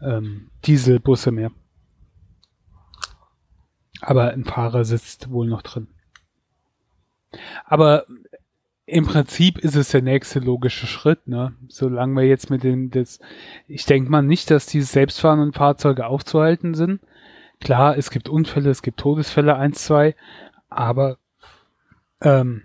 ähm, 0.02 0.50
Dieselbusse 0.66 1.32
mehr. 1.32 1.52
Aber 4.02 4.32
ein 4.32 4.44
Fahrer 4.44 4.84
sitzt 4.84 5.30
wohl 5.30 5.48
noch 5.48 5.62
drin. 5.62 5.88
Aber 7.66 8.06
im 8.86 9.06
Prinzip 9.06 9.60
ist 9.60 9.76
es 9.76 9.90
der 9.90 10.02
nächste 10.02 10.40
logische 10.40 10.88
Schritt, 10.88 11.28
ne? 11.28 11.54
Solange 11.68 12.16
wir 12.16 12.28
jetzt 12.28 12.50
mit 12.50 12.64
den, 12.64 12.90
das, 12.90 13.20
ich 13.68 13.86
denke 13.86 14.10
mal 14.10 14.24
nicht, 14.24 14.50
dass 14.50 14.66
diese 14.66 14.88
selbstfahrenden 14.88 15.54
Fahrzeuge 15.54 16.08
aufzuhalten 16.08 16.74
sind. 16.74 17.02
Klar, 17.62 17.98
es 17.98 18.10
gibt 18.10 18.30
Unfälle, 18.30 18.70
es 18.70 18.82
gibt 18.82 19.00
Todesfälle, 19.00 19.56
eins, 19.56 19.84
zwei, 19.84 20.16
aber 20.70 21.18
ähm, 22.22 22.64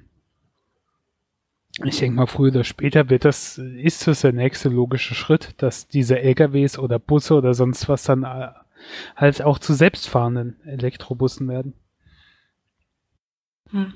ich 1.82 1.98
denke 1.98 2.16
mal, 2.16 2.26
früher 2.26 2.52
oder 2.52 2.64
später 2.64 3.10
wird 3.10 3.24
das, 3.24 3.58
ist 3.58 4.06
das 4.06 4.20
der 4.20 4.32
nächste 4.32 4.68
logische 4.68 5.14
Schritt, 5.14 5.54
dass 5.58 5.88
diese 5.88 6.20
LKWs 6.20 6.78
oder 6.78 6.98
Busse 6.98 7.34
oder 7.34 7.52
sonst 7.52 7.88
was 7.88 8.04
dann 8.04 8.22
äh, 8.22 8.48
halt 9.16 9.42
auch 9.42 9.58
zu 9.58 9.74
selbstfahrenden 9.74 10.60
Elektrobussen 10.64 11.48
werden. 11.48 11.74
Hm. 13.70 13.92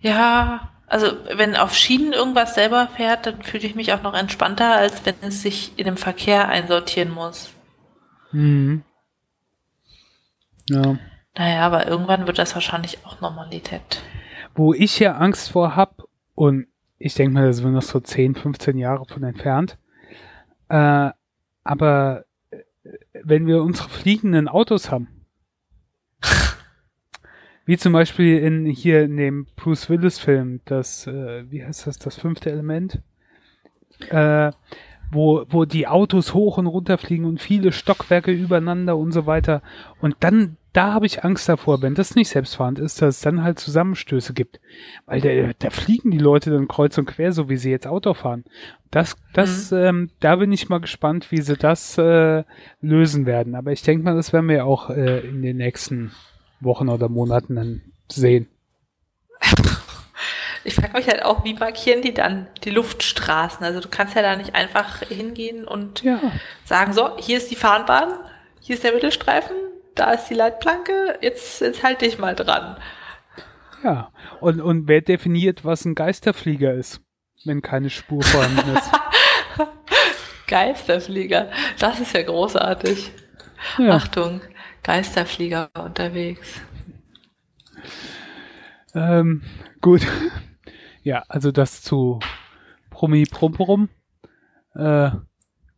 Ja, 0.00 0.70
also 0.86 1.06
wenn 1.34 1.56
auf 1.56 1.74
Schienen 1.74 2.12
irgendwas 2.12 2.54
selber 2.54 2.88
fährt, 2.96 3.26
dann 3.26 3.42
fühle 3.42 3.66
ich 3.66 3.74
mich 3.74 3.92
auch 3.92 4.02
noch 4.02 4.14
entspannter, 4.14 4.74
als 4.74 5.06
wenn 5.06 5.14
es 5.22 5.42
sich 5.42 5.72
in 5.78 5.84
dem 5.84 5.96
Verkehr 5.96 6.48
einsortieren 6.48 7.12
muss. 7.12 7.50
Mhm. 8.32 8.82
Ja. 10.68 10.98
Naja, 11.36 11.66
aber 11.66 11.86
irgendwann 11.86 12.26
wird 12.26 12.38
das 12.38 12.54
wahrscheinlich 12.54 13.04
auch 13.04 13.20
Normalität. 13.20 14.02
Wo 14.54 14.74
ich 14.74 14.98
ja 14.98 15.16
Angst 15.16 15.52
vor 15.52 15.76
habe, 15.76 16.04
und 16.34 16.66
ich 16.98 17.14
denke 17.14 17.34
mal, 17.34 17.46
das 17.46 17.58
sind 17.58 17.72
noch 17.72 17.82
so 17.82 18.00
10, 18.00 18.34
15 18.34 18.76
Jahre 18.78 19.04
von 19.06 19.22
entfernt, 19.22 19.78
äh, 20.68 21.10
aber 21.64 22.24
äh, 22.50 22.58
wenn 23.22 23.46
wir 23.46 23.62
unsere 23.62 23.88
fliegenden 23.88 24.48
Autos 24.48 24.90
haben, 24.90 25.26
wie 27.70 27.76
zum 27.76 27.92
Beispiel 27.92 28.38
in 28.38 28.66
hier 28.66 29.04
in 29.04 29.16
dem 29.16 29.46
Bruce 29.54 29.88
Willis 29.88 30.18
Film, 30.18 30.58
das, 30.64 31.06
äh, 31.06 31.44
wie 31.52 31.64
heißt 31.64 31.86
das, 31.86 32.00
das 32.00 32.16
fünfte 32.18 32.50
Element, 32.50 33.00
äh, 34.08 34.50
wo, 35.12 35.44
wo 35.48 35.64
die 35.66 35.86
Autos 35.86 36.34
hoch 36.34 36.58
und 36.58 36.66
runter 36.66 36.98
fliegen 36.98 37.26
und 37.26 37.40
viele 37.40 37.70
Stockwerke 37.70 38.32
übereinander 38.32 38.96
und 38.96 39.12
so 39.12 39.26
weiter. 39.26 39.62
Und 40.00 40.16
dann 40.18 40.56
da 40.72 40.94
habe 40.94 41.06
ich 41.06 41.22
Angst 41.22 41.48
davor, 41.48 41.80
wenn 41.80 41.94
das 41.94 42.16
nicht 42.16 42.30
selbstfahrend 42.30 42.80
ist, 42.80 43.02
dass 43.02 43.16
es 43.16 43.20
dann 43.20 43.44
halt 43.44 43.60
Zusammenstöße 43.60 44.34
gibt. 44.34 44.58
Weil 45.06 45.20
da, 45.20 45.52
da 45.56 45.70
fliegen 45.70 46.10
die 46.10 46.18
Leute 46.18 46.50
dann 46.50 46.66
kreuz 46.66 46.98
und 46.98 47.06
quer, 47.06 47.30
so 47.30 47.48
wie 47.48 47.56
sie 47.56 47.70
jetzt 47.70 47.86
Auto 47.86 48.14
fahren. 48.14 48.44
Das, 48.90 49.16
das, 49.32 49.70
mhm. 49.70 49.78
ähm, 49.78 50.10
da 50.18 50.34
bin 50.36 50.50
ich 50.50 50.68
mal 50.68 50.80
gespannt, 50.80 51.30
wie 51.30 51.40
sie 51.40 51.56
das 51.56 51.98
äh, 51.98 52.42
lösen 52.80 53.26
werden. 53.26 53.54
Aber 53.54 53.70
ich 53.70 53.82
denke 53.82 54.02
mal, 54.02 54.16
das 54.16 54.32
werden 54.32 54.48
wir 54.48 54.66
auch 54.66 54.90
äh, 54.90 55.20
in 55.20 55.42
den 55.42 55.58
nächsten 55.58 56.10
Wochen 56.60 56.88
oder 56.88 57.08
Monaten 57.08 57.56
dann 57.56 57.82
sehen. 58.10 58.48
Ich 60.62 60.74
frage 60.74 60.92
mich 60.98 61.08
halt 61.08 61.24
auch, 61.24 61.42
wie 61.42 61.54
markieren 61.54 62.02
die 62.02 62.12
dann 62.12 62.46
die 62.64 62.70
Luftstraßen? 62.70 63.64
Also 63.64 63.80
du 63.80 63.88
kannst 63.88 64.14
ja 64.14 64.20
da 64.20 64.36
nicht 64.36 64.54
einfach 64.54 65.00
hingehen 65.00 65.64
und 65.64 66.02
ja. 66.02 66.20
sagen, 66.64 66.92
so, 66.92 67.16
hier 67.16 67.38
ist 67.38 67.50
die 67.50 67.56
Fahnenbahn, 67.56 68.12
hier 68.60 68.74
ist 68.74 68.84
der 68.84 68.92
Mittelstreifen, 68.92 69.56
da 69.94 70.12
ist 70.12 70.28
die 70.28 70.34
Leitplanke, 70.34 71.18
jetzt, 71.22 71.62
jetzt 71.62 71.82
halte 71.82 72.04
ich 72.04 72.18
mal 72.18 72.34
dran. 72.34 72.76
Ja, 73.82 74.12
und, 74.40 74.60
und 74.60 74.86
wer 74.86 75.00
definiert, 75.00 75.64
was 75.64 75.86
ein 75.86 75.94
Geisterflieger 75.94 76.74
ist, 76.74 77.00
wenn 77.44 77.62
keine 77.62 77.88
Spur 77.88 78.22
vorhanden 78.22 78.76
ist? 78.76 78.90
Geisterflieger, 80.46 81.50
das 81.78 82.00
ist 82.00 82.12
ja 82.12 82.22
großartig. 82.22 83.12
Ja. 83.78 83.94
Achtung, 83.94 84.40
Geisterflieger 84.82 85.70
unterwegs. 85.74 86.60
Ähm, 88.94 89.42
gut. 89.80 90.06
Ja, 91.02 91.24
also 91.28 91.50
das 91.50 91.80
zu 91.80 92.20
Promi 92.90 93.24
Promporum. 93.24 93.88
Äh, 94.74 95.10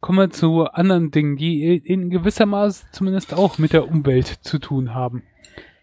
kommen 0.01 0.19
wir 0.19 0.31
zu 0.31 0.65
anderen 0.65 1.13
Dingen, 1.13 1.37
die 1.37 1.77
in 1.77 2.11
gewisser 2.11 2.45
Maße 2.45 2.87
zumindest 2.91 3.33
auch 3.33 3.57
mit 3.57 3.73
der 3.73 3.87
Umwelt 3.87 4.27
zu 4.27 4.59
tun 4.59 4.95
haben. 4.95 5.23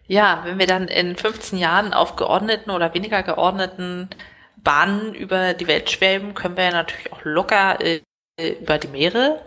Ja, 0.06 0.42
wenn 0.44 0.58
wir 0.58 0.66
dann 0.66 0.88
in 0.88 1.16
15 1.16 1.58
Jahren 1.58 1.94
auf 1.94 2.16
geordneten 2.16 2.68
oder 2.70 2.92
weniger 2.92 3.22
geordneten 3.22 4.10
Bahnen 4.58 5.14
über 5.14 5.54
die 5.54 5.68
Welt 5.68 5.90
schweben, 5.90 6.34
können 6.34 6.58
wir 6.58 6.64
ja 6.64 6.72
natürlich 6.72 7.10
auch 7.14 7.24
locker 7.24 7.78
äh, 7.80 8.02
über 8.60 8.76
die 8.76 8.88
Meere 8.88 9.40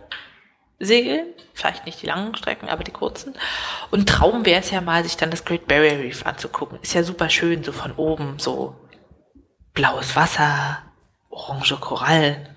segeln. 0.79 1.27
Vielleicht 1.53 1.85
nicht 1.85 2.01
die 2.01 2.07
langen 2.07 2.35
Strecken, 2.35 2.69
aber 2.69 2.83
die 2.83 2.91
kurzen. 2.91 3.35
Und 3.91 4.09
Traum 4.09 4.45
wäre 4.45 4.61
es 4.61 4.71
ja 4.71 4.81
mal, 4.81 5.03
sich 5.03 5.17
dann 5.17 5.31
das 5.31 5.45
Great 5.45 5.67
Barrier 5.67 5.99
Reef 5.99 6.25
anzugucken. 6.25 6.79
Ist 6.81 6.93
ja 6.93 7.03
super 7.03 7.29
schön, 7.29 7.63
so 7.63 7.71
von 7.71 7.91
oben, 7.93 8.39
so 8.39 8.75
blaues 9.73 10.15
Wasser, 10.15 10.81
orange 11.29 11.77
Korallen. 11.79 12.49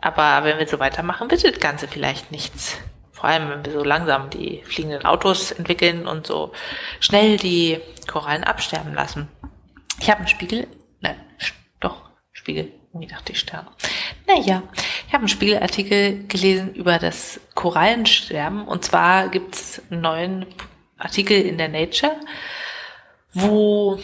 Aber 0.00 0.44
wenn 0.44 0.58
wir 0.58 0.68
so 0.68 0.78
weitermachen, 0.78 1.30
wird 1.30 1.44
das 1.44 1.60
Ganze 1.60 1.88
vielleicht 1.88 2.30
nichts. 2.30 2.78
Vor 3.12 3.28
allem, 3.28 3.48
wenn 3.50 3.64
wir 3.64 3.72
so 3.72 3.82
langsam 3.82 4.30
die 4.30 4.62
fliegenden 4.64 5.04
Autos 5.04 5.50
entwickeln 5.50 6.06
und 6.06 6.26
so 6.26 6.52
schnell 7.00 7.36
die 7.36 7.80
Korallen 8.06 8.44
absterben 8.44 8.94
lassen. 8.94 9.28
Ich 10.00 10.08
habe 10.08 10.20
einen 10.20 10.28
Spiegel, 10.28 10.68
nein, 11.00 11.16
doch, 11.80 12.10
Spiegel, 12.30 12.72
irgendwie 12.92 13.08
dachte 13.08 13.32
ich 13.32 13.40
Sterne. 13.40 13.70
Naja, 14.28 14.62
ich 15.06 15.14
habe 15.14 15.22
einen 15.22 15.28
Spiegelartikel 15.28 16.26
gelesen 16.28 16.74
über 16.74 16.98
das 16.98 17.40
Korallensterben. 17.54 18.68
Und 18.68 18.84
zwar 18.84 19.28
gibt 19.28 19.54
es 19.54 19.82
einen 19.90 20.02
neuen 20.02 20.46
Artikel 20.98 21.40
in 21.40 21.56
der 21.56 21.68
Nature, 21.68 22.14
wo 23.32 23.98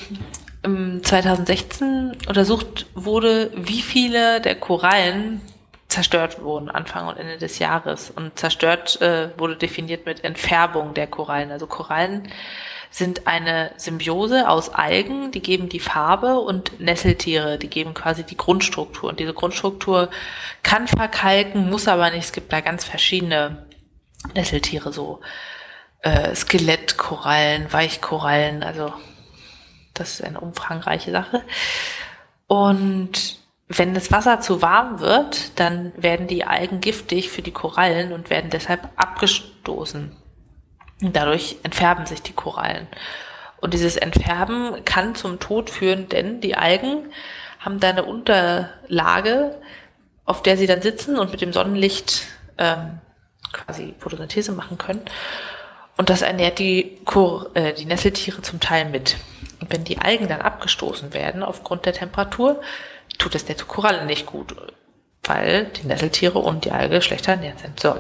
2016 0.62 2.16
untersucht 2.26 2.86
wurde, 2.94 3.52
wie 3.54 3.82
viele 3.82 4.40
der 4.40 4.54
Korallen 4.54 5.42
zerstört 5.88 6.42
wurden 6.42 6.70
Anfang 6.70 7.06
und 7.06 7.18
Ende 7.18 7.36
des 7.36 7.58
Jahres. 7.58 8.08
Und 8.10 8.38
zerstört 8.38 8.98
äh, 9.02 9.28
wurde 9.38 9.56
definiert 9.56 10.06
mit 10.06 10.24
Entfärbung 10.24 10.94
der 10.94 11.06
Korallen. 11.06 11.50
Also 11.50 11.66
Korallen 11.66 12.28
sind 12.94 13.26
eine 13.26 13.72
Symbiose 13.76 14.48
aus 14.48 14.68
Algen, 14.68 15.32
die 15.32 15.42
geben 15.42 15.68
die 15.68 15.80
Farbe 15.80 16.38
und 16.38 16.78
Nesseltiere, 16.78 17.58
die 17.58 17.66
geben 17.66 17.92
quasi 17.92 18.22
die 18.22 18.36
Grundstruktur. 18.36 19.08
Und 19.08 19.18
diese 19.18 19.34
Grundstruktur 19.34 20.10
kann 20.62 20.86
verkalken, 20.86 21.68
muss 21.68 21.88
aber 21.88 22.08
nicht. 22.10 22.26
Es 22.26 22.32
gibt 22.32 22.52
da 22.52 22.60
ganz 22.60 22.84
verschiedene 22.84 23.66
Nesseltiere, 24.36 24.92
so 24.92 25.20
äh, 26.02 26.36
Skelettkorallen, 26.36 27.72
Weichkorallen, 27.72 28.62
also 28.62 28.92
das 29.92 30.14
ist 30.14 30.22
eine 30.24 30.38
umfangreiche 30.38 31.10
Sache. 31.10 31.42
Und 32.46 33.40
wenn 33.66 33.94
das 33.94 34.12
Wasser 34.12 34.38
zu 34.38 34.62
warm 34.62 35.00
wird, 35.00 35.58
dann 35.58 35.92
werden 35.96 36.28
die 36.28 36.44
Algen 36.44 36.80
giftig 36.80 37.28
für 37.28 37.42
die 37.42 37.50
Korallen 37.50 38.12
und 38.12 38.30
werden 38.30 38.50
deshalb 38.50 38.88
abgestoßen. 38.94 40.14
Und 41.02 41.14
dadurch 41.14 41.56
entfärben 41.62 42.06
sich 42.06 42.22
die 42.22 42.32
Korallen. 42.32 42.86
Und 43.60 43.74
dieses 43.74 43.96
Entfärben 43.96 44.84
kann 44.84 45.14
zum 45.14 45.40
Tod 45.40 45.70
führen, 45.70 46.08
denn 46.08 46.40
die 46.40 46.56
Algen 46.56 47.10
haben 47.58 47.80
da 47.80 47.88
eine 47.88 48.04
Unterlage, 48.04 49.58
auf 50.24 50.42
der 50.42 50.56
sie 50.56 50.66
dann 50.66 50.82
sitzen 50.82 51.18
und 51.18 51.30
mit 51.30 51.40
dem 51.40 51.52
Sonnenlicht 51.52 52.26
ähm, 52.58 53.00
quasi 53.52 53.94
Photosynthese 53.98 54.52
machen 54.52 54.78
können. 54.78 55.02
Und 55.96 56.10
das 56.10 56.22
ernährt 56.22 56.58
die, 56.58 56.98
Kur 57.04 57.50
äh, 57.54 57.72
die 57.72 57.86
Nesseltiere 57.86 58.42
zum 58.42 58.60
Teil 58.60 58.86
mit. 58.90 59.16
Und 59.60 59.72
wenn 59.72 59.84
die 59.84 59.98
Algen 59.98 60.28
dann 60.28 60.42
abgestoßen 60.42 61.14
werden 61.14 61.42
aufgrund 61.42 61.86
der 61.86 61.92
Temperatur, 61.92 62.60
tut 63.18 63.34
es 63.34 63.44
der 63.44 63.56
Koralle 63.56 64.04
nicht 64.04 64.26
gut, 64.26 64.54
weil 65.22 65.66
die 65.66 65.86
Nesseltiere 65.86 66.38
und 66.38 66.64
die 66.64 66.72
Alge 66.72 67.00
schlechter 67.00 67.32
ernährt 67.32 67.60
sind. 67.60 67.80
So. 67.80 67.96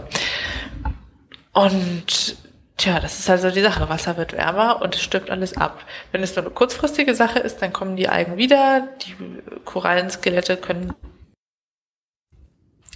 Und 1.52 2.36
tja, 2.76 3.00
das 3.00 3.18
ist 3.18 3.30
also 3.30 3.50
die 3.50 3.62
Sache. 3.62 3.88
Wasser 3.88 4.16
wird 4.16 4.32
wärmer 4.32 4.82
und 4.82 4.94
es 4.94 5.02
stirbt 5.02 5.30
alles 5.30 5.56
ab. 5.56 5.84
Wenn 6.12 6.22
es 6.22 6.34
nur 6.36 6.44
eine 6.44 6.54
kurzfristige 6.54 7.14
Sache 7.14 7.38
ist, 7.38 7.62
dann 7.62 7.72
kommen 7.72 7.96
die 7.96 8.08
Algen 8.08 8.36
wieder, 8.36 8.88
die 9.02 9.16
Korallenskelette 9.64 10.56
können 10.56 10.94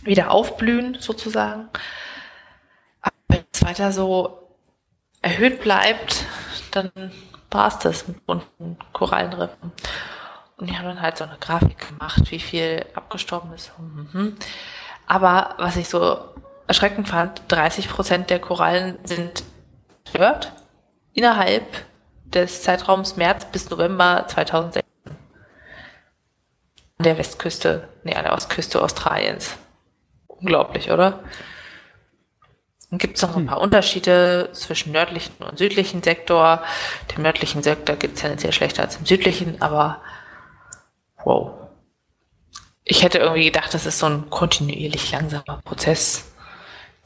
wieder 0.04 0.30
aufblühen, 0.30 0.96
sozusagen. 1.00 1.68
Aber 3.00 3.14
wenn 3.28 3.44
es 3.52 3.64
weiter 3.64 3.92
so 3.92 4.48
erhöht 5.22 5.60
bleibt, 5.60 6.24
dann 6.70 6.90
war 7.50 7.68
es 7.68 7.78
das 7.78 8.08
mit 8.08 8.24
bunten 8.26 8.78
Korallenriffen. 8.92 9.72
Und 10.56 10.68
die 10.68 10.76
haben 10.76 10.86
dann 10.86 11.00
halt 11.00 11.16
so 11.16 11.24
eine 11.24 11.38
Grafik 11.38 11.88
gemacht, 11.88 12.30
wie 12.30 12.40
viel 12.40 12.84
abgestorben 12.94 13.52
ist. 13.54 13.72
Mhm. 13.78 14.36
Aber 15.06 15.54
was 15.58 15.76
ich 15.76 15.88
so 15.88 16.18
erschreckend 16.66 17.08
fand, 17.08 17.42
30 17.48 17.88
Prozent 17.88 18.30
der 18.30 18.40
Korallen 18.40 18.98
sind 19.04 19.44
zerstört 20.08 20.52
innerhalb 21.12 21.64
des 22.24 22.62
Zeitraums 22.62 23.16
März 23.16 23.46
bis 23.46 23.70
November 23.70 24.24
2016. 24.28 24.82
An 26.98 27.04
der 27.04 27.18
Westküste, 27.18 27.88
nee, 28.04 28.14
an 28.14 28.24
der 28.24 28.32
Ostküste 28.32 28.82
Australiens. 28.82 29.56
Unglaublich, 30.26 30.90
oder? 30.90 31.22
Dann 32.90 32.98
gibt 32.98 33.16
es 33.16 33.22
noch 33.22 33.30
ein 33.30 33.42
hm. 33.42 33.46
paar 33.46 33.60
Unterschiede 33.60 34.50
zwischen 34.52 34.92
nördlichen 34.92 35.34
und 35.42 35.58
südlichen 35.58 36.02
Sektor. 36.02 36.62
Dem 37.14 37.22
nördlichen 37.22 37.62
Sektor 37.62 37.96
geht 37.96 38.14
es 38.14 38.20
tendenziell 38.20 38.52
schlechter 38.52 38.82
als 38.82 38.96
im 38.96 39.06
südlichen, 39.06 39.60
aber 39.62 40.00
wow. 41.24 41.52
Ich 42.84 43.02
hätte 43.02 43.18
irgendwie 43.18 43.44
gedacht, 43.44 43.74
das 43.74 43.86
ist 43.86 43.98
so 43.98 44.06
ein 44.06 44.30
kontinuierlich 44.30 45.12
langsamer 45.12 45.60
Prozess. 45.64 46.32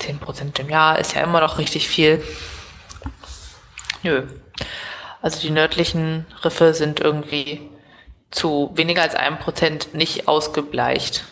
10% 0.01 0.61
im 0.61 0.71
Jahr 0.71 0.99
ist 0.99 1.15
ja 1.15 1.23
immer 1.23 1.41
noch 1.41 1.59
richtig 1.59 1.89
viel. 1.89 2.23
Nö. 4.03 4.27
Also 5.21 5.41
die 5.41 5.51
nördlichen 5.51 6.27
Riffe 6.45 6.75
sind 6.75 7.01
irgendwie 7.01 7.61
zu 8.31 8.73
weniger 8.75 9.03
als 9.03 9.15
einem 9.15 9.39
Prozent 9.39 9.95
nicht 9.95 10.27
ausgebleicht. 10.27 11.25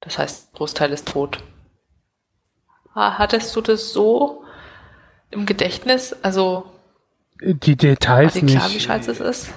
Das 0.00 0.18
heißt, 0.18 0.52
Großteil 0.52 0.92
ist 0.92 1.08
tot. 1.08 1.42
Hattest 2.94 3.54
du 3.54 3.60
das 3.60 3.92
so 3.92 4.44
im 5.30 5.46
Gedächtnis? 5.46 6.16
Also 6.22 6.72
die 7.40 7.76
Details 7.76 8.34
war 8.34 8.40
dir 8.40 8.46
klar, 8.46 8.64
nicht. 8.68 8.76
wie 8.76 8.80
scheiße 8.80 9.10
es 9.12 9.20
ist? 9.20 9.54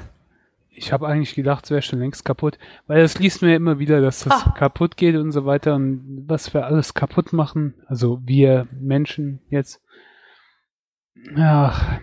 Ich 0.70 0.92
habe 0.94 1.08
eigentlich 1.08 1.36
gedacht, 1.36 1.66
es 1.66 1.72
wäre 1.72 1.82
schon 1.82 2.00
längst 2.00 2.26
kaputt, 2.26 2.58
weil 2.88 3.02
das 3.02 3.20
liest 3.20 3.42
mir 3.42 3.56
immer 3.56 3.80
wieder, 3.80 4.02
dass 4.02 4.24
das 4.24 4.46
ah. 4.46 4.56
kaputt 4.58 4.98
geht 4.98 5.16
und 5.16 5.32
so 5.32 5.46
weiter 5.46 5.76
und 5.76 6.24
was 6.28 6.54
wir 6.54 6.66
alles 6.66 6.94
kaputt 6.94 7.34
machen. 7.34 7.74
Also 7.88 8.22
wir 8.26 8.68
Menschen 8.72 9.42
jetzt. 9.50 9.82
Ach. 11.38 12.00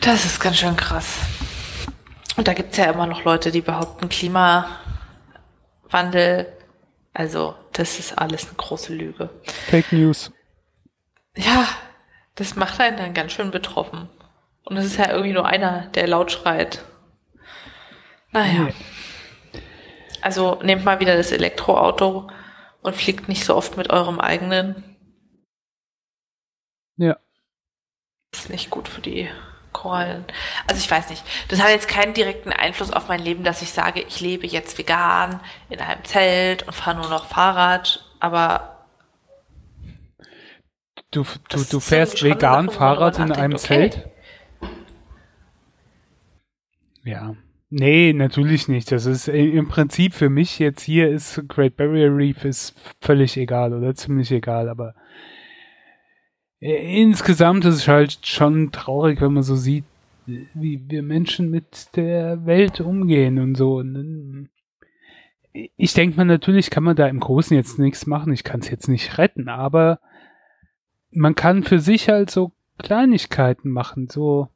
Das 0.00 0.24
ist 0.24 0.40
ganz 0.40 0.58
schön 0.58 0.76
krass. 0.76 1.18
Und 2.36 2.48
da 2.48 2.54
gibt 2.54 2.72
es 2.72 2.78
ja 2.78 2.90
immer 2.90 3.06
noch 3.06 3.24
Leute, 3.24 3.50
die 3.50 3.60
behaupten, 3.60 4.08
Klimawandel 4.08 4.72
also, 7.14 7.54
das 7.72 7.98
ist 7.98 8.16
alles 8.18 8.46
eine 8.46 8.56
große 8.56 8.94
Lüge. 8.94 9.28
Fake 9.68 9.92
News. 9.92 10.32
Ja, 11.36 11.68
das 12.34 12.56
macht 12.56 12.80
einen 12.80 12.96
dann 12.96 13.14
ganz 13.14 13.32
schön 13.32 13.50
betroffen. 13.50 14.08
Und 14.64 14.76
es 14.76 14.86
ist 14.86 14.96
ja 14.96 15.10
irgendwie 15.10 15.32
nur 15.32 15.46
einer, 15.46 15.88
der 15.88 16.06
laut 16.06 16.32
schreit. 16.32 16.84
Naja. 18.30 18.64
Nee. 18.64 18.74
Also 20.22 20.60
nehmt 20.62 20.84
mal 20.84 21.00
wieder 21.00 21.16
das 21.16 21.32
Elektroauto 21.32 22.30
und 22.80 22.96
fliegt 22.96 23.28
nicht 23.28 23.44
so 23.44 23.56
oft 23.56 23.76
mit 23.76 23.90
eurem 23.90 24.20
eigenen. 24.20 24.91
Ja. 27.02 27.16
Das 28.30 28.42
ist 28.42 28.50
nicht 28.50 28.70
gut 28.70 28.86
für 28.86 29.00
die 29.00 29.28
Korallen. 29.72 30.24
Also 30.68 30.80
ich 30.80 30.88
weiß 30.88 31.10
nicht. 31.10 31.24
Das 31.48 31.60
hat 31.60 31.70
jetzt 31.70 31.88
keinen 31.88 32.14
direkten 32.14 32.52
Einfluss 32.52 32.92
auf 32.92 33.08
mein 33.08 33.20
Leben, 33.20 33.42
dass 33.42 33.60
ich 33.60 33.72
sage, 33.72 34.00
ich 34.00 34.20
lebe 34.20 34.46
jetzt 34.46 34.78
vegan 34.78 35.40
in 35.68 35.80
einem 35.80 36.04
Zelt 36.04 36.62
und 36.62 36.74
fahre 36.74 37.00
nur 37.00 37.10
noch 37.10 37.26
Fahrrad. 37.26 38.08
Aber 38.20 38.86
du, 41.10 41.24
du, 41.48 41.64
du 41.64 41.80
fährst 41.80 42.22
vegan 42.22 42.70
Fahrrad 42.70 43.18
in 43.18 43.32
einem 43.32 43.54
okay. 43.54 43.90
Zelt? 43.90 44.08
Ja. 47.02 47.34
Nee, 47.68 48.12
natürlich 48.12 48.68
nicht. 48.68 48.92
Das 48.92 49.06
ist 49.06 49.26
im 49.26 49.66
Prinzip 49.66 50.14
für 50.14 50.30
mich 50.30 50.60
jetzt 50.60 50.82
hier 50.82 51.08
ist 51.08 51.42
Great 51.48 51.76
Barrier 51.76 52.14
Reef 52.14 52.44
ist 52.44 52.78
völlig 53.00 53.36
egal 53.36 53.72
oder 53.74 53.92
ziemlich 53.96 54.30
egal, 54.30 54.68
aber 54.68 54.94
insgesamt 56.62 57.64
ist 57.64 57.74
es 57.74 57.88
halt 57.88 58.18
schon 58.22 58.70
traurig, 58.70 59.20
wenn 59.20 59.32
man 59.32 59.42
so 59.42 59.56
sieht, 59.56 59.84
wie 60.26 60.80
wir 60.88 61.02
Menschen 61.02 61.50
mit 61.50 61.96
der 61.96 62.46
Welt 62.46 62.80
umgehen 62.80 63.40
und 63.40 63.56
so. 63.56 63.82
Ich 65.76 65.92
denke 65.94 66.16
mal, 66.16 66.24
natürlich 66.24 66.70
kann 66.70 66.84
man 66.84 66.94
da 66.94 67.08
im 67.08 67.18
Großen 67.18 67.56
jetzt 67.56 67.80
nichts 67.80 68.06
machen. 68.06 68.32
Ich 68.32 68.44
kann 68.44 68.60
es 68.60 68.70
jetzt 68.70 68.88
nicht 68.88 69.18
retten, 69.18 69.48
aber 69.48 69.98
man 71.10 71.34
kann 71.34 71.64
für 71.64 71.80
sich 71.80 72.08
halt 72.08 72.30
so 72.30 72.52
Kleinigkeiten 72.78 73.68
machen, 73.68 74.08
so 74.08 74.48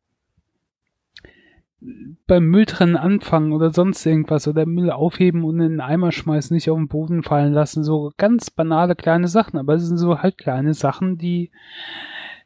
beim 2.26 2.46
Mülltrennen 2.46 2.96
anfangen 2.96 3.52
oder 3.52 3.70
sonst 3.70 4.04
irgendwas 4.06 4.48
oder 4.48 4.66
Müll 4.66 4.90
aufheben 4.90 5.44
und 5.44 5.60
in 5.60 5.70
den 5.72 5.80
Eimer 5.80 6.10
schmeißen, 6.10 6.54
nicht 6.54 6.70
auf 6.70 6.78
den 6.78 6.88
Boden 6.88 7.22
fallen 7.22 7.52
lassen. 7.52 7.84
So 7.84 8.12
ganz 8.16 8.50
banale 8.50 8.96
kleine 8.96 9.28
Sachen, 9.28 9.58
aber 9.58 9.74
es 9.74 9.86
sind 9.86 9.98
so 9.98 10.20
halt 10.20 10.38
kleine 10.38 10.74
Sachen, 10.74 11.18
die 11.18 11.50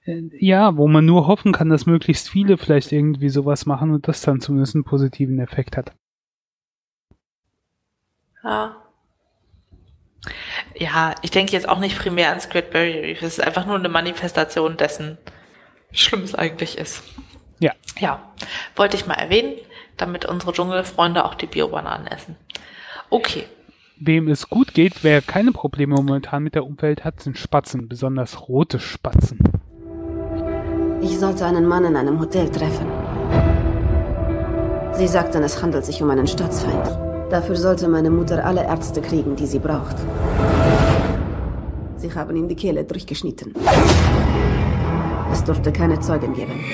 äh, 0.04 0.22
ja, 0.32 0.76
wo 0.76 0.88
man 0.88 1.04
nur 1.04 1.26
hoffen 1.26 1.52
kann, 1.52 1.68
dass 1.68 1.86
möglichst 1.86 2.28
viele 2.28 2.58
vielleicht 2.58 2.92
irgendwie 2.92 3.28
sowas 3.28 3.66
machen 3.66 3.92
und 3.92 4.08
das 4.08 4.22
dann 4.22 4.40
zumindest 4.40 4.74
einen 4.74 4.84
positiven 4.84 5.38
Effekt 5.38 5.76
hat. 5.76 5.92
Ja. 8.42 8.76
Ja, 10.76 11.14
ich 11.22 11.30
denke 11.30 11.52
jetzt 11.52 11.68
auch 11.68 11.78
nicht 11.78 11.98
primär 11.98 12.36
Great 12.50 12.70
Barrier 12.70 13.02
Reef. 13.02 13.22
Es 13.22 13.38
ist 13.38 13.44
einfach 13.44 13.66
nur 13.66 13.76
eine 13.76 13.88
Manifestation 13.88 14.76
dessen, 14.76 15.18
wie 15.90 15.98
schlimm 15.98 16.22
es 16.22 16.34
eigentlich 16.34 16.78
ist. 16.78 17.02
Ja. 17.60 17.72
Ja, 17.98 18.20
wollte 18.74 18.96
ich 18.96 19.06
mal 19.06 19.14
erwähnen, 19.14 19.52
damit 19.96 20.24
unsere 20.24 20.52
Dschungelfreunde 20.52 21.24
auch 21.24 21.34
die 21.34 21.46
Biobananen 21.46 22.06
essen. 22.06 22.36
Okay. 23.10 23.44
Wem 23.98 24.28
es 24.28 24.48
gut 24.48 24.72
geht, 24.72 25.04
wer 25.04 25.20
keine 25.20 25.52
Probleme 25.52 25.94
momentan 25.94 26.42
mit 26.42 26.54
der 26.54 26.64
Umwelt 26.64 27.04
hat, 27.04 27.20
sind 27.20 27.36
Spatzen, 27.36 27.86
besonders 27.86 28.48
rote 28.48 28.80
Spatzen. 28.80 29.38
Ich 31.02 31.18
sollte 31.18 31.44
einen 31.44 31.66
Mann 31.66 31.84
in 31.84 31.96
einem 31.96 32.18
Hotel 32.18 32.48
treffen. 32.50 32.86
Sie 34.94 35.06
sagten, 35.06 35.42
es 35.42 35.62
handelt 35.62 35.84
sich 35.84 36.02
um 36.02 36.08
einen 36.08 36.26
Staatsfeind. 36.26 36.98
Dafür 37.30 37.56
sollte 37.56 37.88
meine 37.88 38.10
Mutter 38.10 38.44
alle 38.44 38.64
Ärzte 38.64 39.02
kriegen, 39.02 39.36
die 39.36 39.46
sie 39.46 39.58
braucht. 39.58 39.96
Sie 41.96 42.12
haben 42.14 42.36
ihm 42.36 42.48
die 42.48 42.56
Kehle 42.56 42.84
durchgeschnitten. 42.84 43.54
Es 45.30 45.44
durfte 45.44 45.72
keine 45.72 46.00
Zeugen 46.00 46.34
geben. 46.34 46.64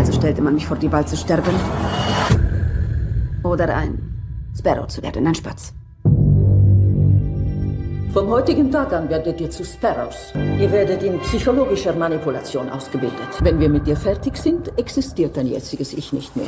Also 0.00 0.12
stellte 0.12 0.40
man 0.40 0.54
mich 0.54 0.66
vor 0.66 0.78
die 0.78 0.90
Wahl 0.90 1.06
zu 1.06 1.14
sterben 1.14 1.54
oder 3.44 3.76
ein 3.76 3.98
Sparrow 4.58 4.86
zu 4.86 5.02
werden, 5.02 5.26
ein 5.26 5.34
Spatz. 5.34 5.74
Vom 8.14 8.30
heutigen 8.30 8.70
Tag 8.72 8.94
an 8.94 9.10
werdet 9.10 9.38
ihr 9.42 9.50
zu 9.50 9.62
Sparrows. 9.62 10.32
Ihr 10.58 10.72
werdet 10.72 11.02
in 11.02 11.20
psychologischer 11.20 11.92
Manipulation 11.92 12.70
ausgebildet. 12.70 13.28
Wenn 13.42 13.60
wir 13.60 13.68
mit 13.68 13.86
dir 13.86 13.94
fertig 13.94 14.38
sind, 14.38 14.72
existiert 14.78 15.36
dein 15.36 15.48
jetziges 15.48 15.92
Ich 15.92 16.14
nicht 16.14 16.34
mehr. 16.34 16.46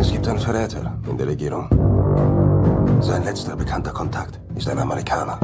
Es 0.00 0.10
gibt 0.10 0.26
einen 0.26 0.40
Verräter 0.40 0.98
in 1.08 1.16
der 1.16 1.28
Regierung. 1.28 1.68
Sein 3.00 3.22
letzter 3.24 3.54
bekannter 3.54 3.92
Kontakt 3.92 4.40
ist 4.56 4.68
ein 4.68 4.80
Amerikaner. 4.80 5.38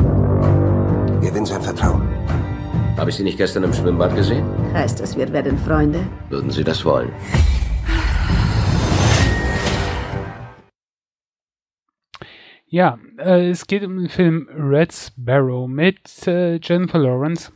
Gewinn 1.20 1.46
sein 1.46 1.62
Vertrauen. 1.62 2.02
Habe 2.98 3.10
ich 3.10 3.16
Sie 3.16 3.22
nicht 3.22 3.38
gestern 3.38 3.62
im 3.62 3.72
Schwimmbad 3.72 4.16
gesehen? 4.16 4.44
Heißt 4.74 5.00
es, 5.00 5.16
wir 5.16 5.32
werden 5.32 5.56
Freunde? 5.56 6.04
Würden 6.30 6.50
Sie 6.50 6.64
das 6.64 6.84
wollen? 6.84 7.12
Ja, 12.66 12.98
äh, 13.18 13.50
es 13.50 13.68
geht 13.68 13.84
um 13.84 13.96
den 13.98 14.08
Film 14.08 14.48
Red 14.52 14.92
Sparrow 14.92 15.68
mit 15.68 16.26
äh, 16.26 16.56
Jennifer 16.56 16.98
Lawrence. 16.98 17.52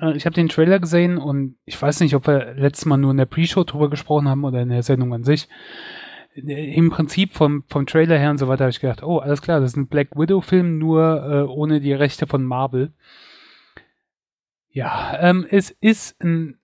Äh, 0.00 0.16
ich 0.16 0.24
habe 0.24 0.34
den 0.34 0.48
Trailer 0.48 0.78
gesehen 0.78 1.18
und 1.18 1.56
ich 1.66 1.80
weiß 1.80 2.00
nicht, 2.00 2.14
ob 2.14 2.26
wir 2.26 2.54
letztes 2.54 2.86
Mal 2.86 2.96
nur 2.96 3.10
in 3.10 3.18
der 3.18 3.26
Pre-Show 3.26 3.64
drüber 3.64 3.90
gesprochen 3.90 4.28
haben 4.30 4.44
oder 4.44 4.62
in 4.62 4.70
der 4.70 4.82
Sendung 4.82 5.12
an 5.12 5.24
sich. 5.24 5.46
im 6.34 6.88
Prinzip 6.88 7.34
vom, 7.34 7.64
vom 7.68 7.84
Trailer 7.84 8.16
her 8.16 8.30
und 8.30 8.38
so 8.38 8.48
weiter 8.48 8.64
habe 8.64 8.70
ich 8.70 8.80
gedacht, 8.80 9.02
oh, 9.02 9.18
alles 9.18 9.42
klar, 9.42 9.60
das 9.60 9.72
ist 9.72 9.76
ein 9.76 9.88
Black 9.88 10.16
Widow-Film, 10.16 10.78
nur 10.78 11.22
äh, 11.22 11.42
ohne 11.42 11.82
die 11.82 11.92
Rechte 11.92 12.26
von 12.26 12.42
Marvel. 12.42 12.94
Ja, 14.72 15.18
ähm, 15.20 15.46
es 15.50 15.70
ist 15.70 16.22
ein, 16.22 16.58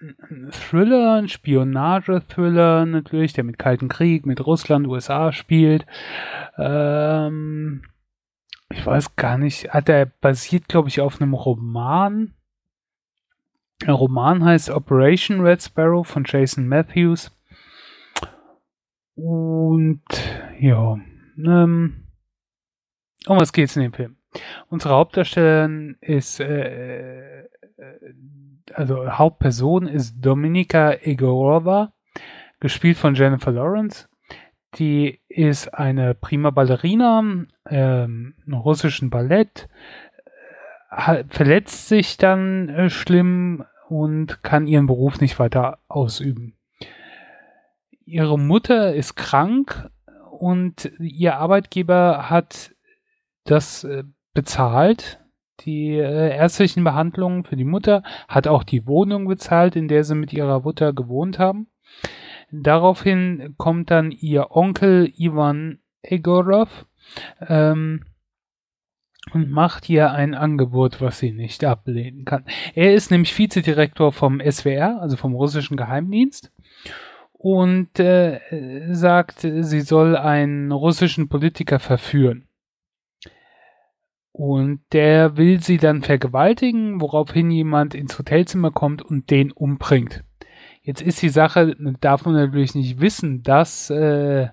ein 0.00 0.50
Thriller, 0.52 1.14
ein 1.14 1.28
Spionage-Thriller 1.28 2.86
natürlich, 2.86 3.32
der 3.32 3.42
mit 3.42 3.58
Kalten 3.58 3.88
Krieg, 3.88 4.26
mit 4.26 4.46
Russland, 4.46 4.86
USA 4.86 5.32
spielt. 5.32 5.84
Ähm, 6.56 7.82
ich 8.70 8.84
weiß 8.86 9.16
gar 9.16 9.38
nicht, 9.38 9.72
hat 9.72 9.88
er 9.88 10.06
basiert, 10.06 10.68
glaube 10.68 10.88
ich, 10.88 11.00
auf 11.00 11.20
einem 11.20 11.34
Roman. 11.34 12.34
Der 13.82 13.94
Roman 13.94 14.44
heißt 14.44 14.70
Operation 14.70 15.40
Red 15.40 15.62
Sparrow 15.62 16.06
von 16.06 16.24
Jason 16.26 16.68
Matthews. 16.68 17.32
Und 19.14 20.02
ja, 20.60 20.96
ähm, 21.38 22.06
um 23.26 23.36
was 23.36 23.52
geht's 23.52 23.74
in 23.74 23.82
dem 23.82 23.92
Film? 23.92 24.17
Unsere 24.68 24.94
Hauptdarstellerin 24.94 25.96
ist, 26.00 26.40
äh, 26.40 27.40
äh, 27.40 27.48
also 28.74 29.10
Hauptperson 29.10 29.86
ist 29.86 30.16
Dominika 30.20 30.92
Egorova, 30.92 31.92
gespielt 32.60 32.96
von 32.96 33.14
Jennifer 33.14 33.52
Lawrence. 33.52 34.08
Die 34.74 35.20
ist 35.28 35.72
eine 35.74 36.14
prima 36.14 36.50
Ballerina 36.50 37.46
ähm, 37.70 38.34
im 38.46 38.54
russischen 38.54 39.08
Ballett, 39.08 39.68
äh, 40.90 41.24
verletzt 41.28 41.88
sich 41.88 42.18
dann 42.18 42.68
äh, 42.68 42.90
schlimm 42.90 43.64
und 43.88 44.42
kann 44.42 44.66
ihren 44.66 44.86
Beruf 44.86 45.20
nicht 45.20 45.38
weiter 45.38 45.78
ausüben 45.88 46.58
ihre 48.08 48.38
Mutter 48.38 48.94
ist 48.94 49.16
krank 49.16 49.90
und 50.30 50.90
ihr 50.98 51.36
Arbeitgeber 51.36 52.30
hat 52.30 52.74
das 53.44 53.84
äh, 53.84 54.04
bezahlt, 54.34 55.20
die 55.60 55.90
äh, 55.96 56.36
ärztlichen 56.36 56.84
Behandlungen 56.84 57.44
für 57.44 57.56
die 57.56 57.64
Mutter, 57.64 58.02
hat 58.28 58.46
auch 58.46 58.62
die 58.62 58.86
Wohnung 58.86 59.26
bezahlt, 59.26 59.76
in 59.76 59.88
der 59.88 60.04
sie 60.04 60.14
mit 60.14 60.32
ihrer 60.32 60.60
Mutter 60.60 60.92
gewohnt 60.92 61.38
haben. 61.38 61.68
Daraufhin 62.50 63.54
kommt 63.58 63.90
dann 63.90 64.10
ihr 64.10 64.50
Onkel 64.52 65.12
Ivan 65.16 65.80
Egorov 66.02 66.86
ähm, 67.46 68.04
und 69.32 69.50
macht 69.50 69.90
ihr 69.90 70.12
ein 70.12 70.34
Angebot, 70.34 71.00
was 71.00 71.18
sie 71.18 71.32
nicht 71.32 71.64
ablehnen 71.64 72.24
kann. 72.24 72.46
Er 72.74 72.94
ist 72.94 73.10
nämlich 73.10 73.36
Vizedirektor 73.36 74.12
vom 74.12 74.40
SWR, 74.40 75.00
also 75.00 75.16
vom 75.16 75.34
russischen 75.34 75.76
Geheimdienst 75.76 76.50
und 77.32 78.00
äh, 78.00 78.40
sagt, 78.94 79.40
sie 79.40 79.80
soll 79.80 80.16
einen 80.16 80.72
russischen 80.72 81.28
Politiker 81.28 81.78
verführen. 81.78 82.47
Und 84.38 84.82
der 84.92 85.36
will 85.36 85.60
sie 85.60 85.78
dann 85.78 86.02
vergewaltigen, 86.02 87.00
woraufhin 87.00 87.50
jemand 87.50 87.92
ins 87.96 88.16
Hotelzimmer 88.16 88.70
kommt 88.70 89.02
und 89.02 89.32
den 89.32 89.50
umbringt. 89.50 90.22
Jetzt 90.80 91.02
ist 91.02 91.20
die 91.22 91.28
Sache, 91.28 91.74
darf 92.00 92.24
man 92.24 92.34
natürlich 92.34 92.76
nicht 92.76 93.00
wissen, 93.00 93.42
dass 93.42 93.90
äh, 93.90 94.46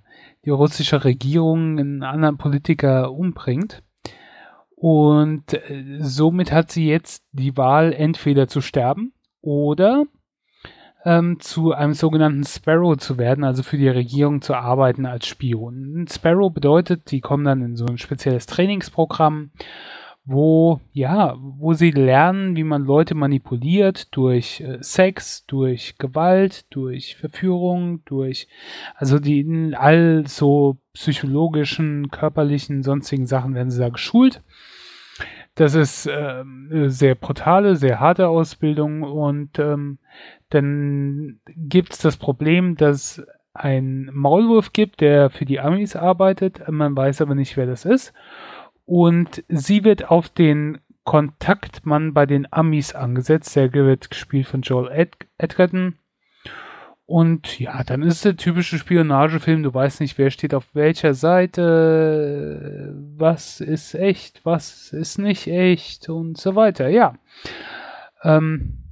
die 0.43 0.49
russische 0.49 1.03
Regierung 1.03 1.77
einen 1.77 2.01
anderen 2.01 2.39
Politiker 2.39 3.11
umbringt. 3.11 3.83
Und 4.75 5.53
äh, 5.53 5.99
somit 5.99 6.51
hat 6.51 6.71
sie 6.71 6.87
jetzt 6.87 7.23
die 7.31 7.55
Wahl, 7.55 7.93
entweder 7.93 8.47
zu 8.47 8.61
sterben 8.61 9.13
oder 9.41 10.05
ähm, 11.05 11.39
zu 11.39 11.71
einem 11.71 11.93
sogenannten 11.93 12.43
Sparrow 12.43 12.97
zu 12.97 13.17
werden, 13.17 13.43
also 13.43 13.61
für 13.61 13.77
die 13.77 13.87
Regierung 13.87 14.41
zu 14.41 14.55
arbeiten 14.55 15.05
als 15.05 15.27
Spion. 15.27 16.01
Ein 16.03 16.07
Sparrow 16.07 16.51
bedeutet, 16.51 17.11
die 17.11 17.21
kommen 17.21 17.45
dann 17.45 17.61
in 17.61 17.75
so 17.75 17.85
ein 17.85 17.99
spezielles 17.99 18.47
Trainingsprogramm, 18.47 19.51
wo, 20.27 20.81
ja, 20.91 21.35
wo 21.39 21.73
sie 21.73 21.91
lernen, 21.91 22.55
wie 22.55 22.63
man 22.63 22.83
Leute 22.83 23.13
manipuliert 23.13 24.15
durch 24.15 24.59
äh, 24.61 24.79
Sex, 24.81 25.45
durch 25.45 25.99
Gewalt, 25.99 26.65
durch 26.71 27.15
Verführung, 27.15 28.03
durch, 28.05 28.47
also 28.95 29.19
die 29.19 29.73
all 29.77 30.23
so 30.25 30.77
psychologischen, 30.93 32.09
körperlichen, 32.09 32.81
sonstigen 32.81 33.27
Sachen 33.27 33.53
werden 33.53 33.69
sie 33.69 33.79
da 33.79 33.89
geschult. 33.89 34.41
Das 35.53 35.73
ist 35.73 36.09
ähm, 36.11 36.89
sehr 36.89 37.15
brutale, 37.15 37.75
sehr 37.77 37.99
harte 37.99 38.27
Ausbildung 38.27 39.03
und 39.03 39.57
ähm, 39.59 39.99
dann 40.55 41.39
gibt 41.47 41.93
es 41.93 41.99
das 41.99 42.17
Problem, 42.17 42.75
dass 42.75 43.21
ein 43.53 44.09
Maulwurf 44.11 44.73
gibt, 44.73 45.01
der 45.01 45.29
für 45.29 45.45
die 45.45 45.59
Amis 45.59 45.95
arbeitet. 45.95 46.67
Man 46.69 46.95
weiß 46.95 47.21
aber 47.21 47.35
nicht, 47.35 47.55
wer 47.57 47.65
das 47.65 47.85
ist. 47.85 48.13
Und 48.85 49.43
sie 49.47 49.83
wird 49.83 50.09
auf 50.09 50.29
den 50.29 50.79
Kontaktmann 51.03 52.13
bei 52.13 52.25
den 52.25 52.51
Amis 52.51 52.93
angesetzt. 52.95 53.55
Der 53.55 53.71
wird 53.73 54.09
gespielt 54.09 54.47
von 54.47 54.61
Joel 54.61 54.91
Ed 54.91 55.15
Edgerton. 55.37 55.95
Und 57.07 57.59
ja, 57.59 57.83
dann 57.83 58.01
ist 58.01 58.15
es 58.15 58.21
der 58.21 58.35
typische 58.35 58.79
Spionagefilm. 58.79 59.61
Du 59.61 59.73
weißt 59.73 60.01
nicht, 60.01 60.17
wer 60.17 60.31
steht 60.31 60.55
auf 60.55 60.65
welcher 60.73 61.13
Seite, 61.13 62.95
was 63.15 63.61
ist 63.61 63.93
echt, 63.93 64.43
was 64.43 64.91
ist 64.91 65.19
nicht 65.19 65.47
echt 65.47 66.09
und 66.09 66.37
so 66.37 66.55
weiter. 66.55 66.89
Ja. 66.89 67.13
Ähm, 68.23 68.84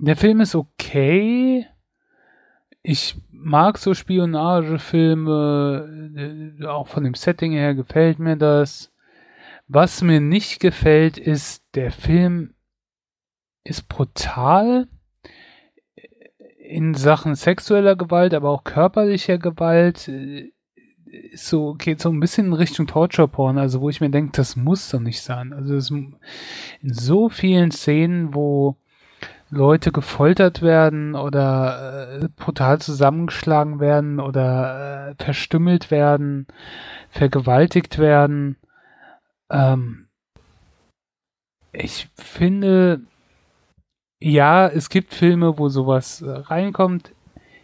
der 0.00 0.16
Film 0.16 0.40
ist 0.40 0.54
okay. 0.54 1.66
Ich 2.82 3.16
mag 3.30 3.78
so 3.78 3.94
Spionagefilme, 3.94 6.58
äh, 6.60 6.66
auch 6.66 6.88
von 6.88 7.04
dem 7.04 7.14
Setting 7.14 7.52
her 7.52 7.74
gefällt 7.74 8.18
mir 8.18 8.36
das. 8.36 8.92
Was 9.66 10.02
mir 10.02 10.20
nicht 10.20 10.60
gefällt, 10.60 11.16
ist, 11.18 11.64
der 11.74 11.90
Film 11.90 12.54
ist 13.64 13.88
brutal 13.88 14.88
in 16.58 16.94
Sachen 16.94 17.34
sexueller 17.34 17.96
Gewalt, 17.96 18.34
aber 18.34 18.50
auch 18.50 18.64
körperlicher 18.64 19.38
Gewalt. 19.38 20.10
So 21.34 21.74
geht 21.74 22.00
so 22.00 22.10
ein 22.10 22.20
bisschen 22.20 22.46
in 22.46 22.52
Richtung 22.52 22.86
Torture 22.86 23.28
Porn, 23.28 23.58
also 23.58 23.80
wo 23.80 23.90
ich 23.90 24.00
mir 24.00 24.10
denke, 24.10 24.32
das 24.34 24.56
muss 24.56 24.90
doch 24.90 25.00
nicht 25.00 25.20
sein. 25.20 25.52
Also 25.52 25.96
in 25.96 26.16
so 26.82 27.28
vielen 27.28 27.70
Szenen, 27.70 28.34
wo 28.34 28.76
Leute 29.50 29.92
gefoltert 29.92 30.62
werden 30.62 31.14
oder 31.14 32.20
äh, 32.20 32.28
brutal 32.36 32.80
zusammengeschlagen 32.80 33.80
werden 33.80 34.20
oder 34.20 35.16
äh, 35.18 35.22
verstümmelt 35.22 35.90
werden, 35.90 36.46
vergewaltigt 37.10 37.98
werden. 37.98 38.56
Ähm, 39.50 40.08
ich 41.72 42.08
finde, 42.16 43.00
ja, 44.20 44.68
es 44.68 44.90
gibt 44.90 45.14
Filme, 45.14 45.58
wo 45.58 45.68
sowas 45.68 46.20
äh, 46.22 46.30
reinkommt. 46.30 47.12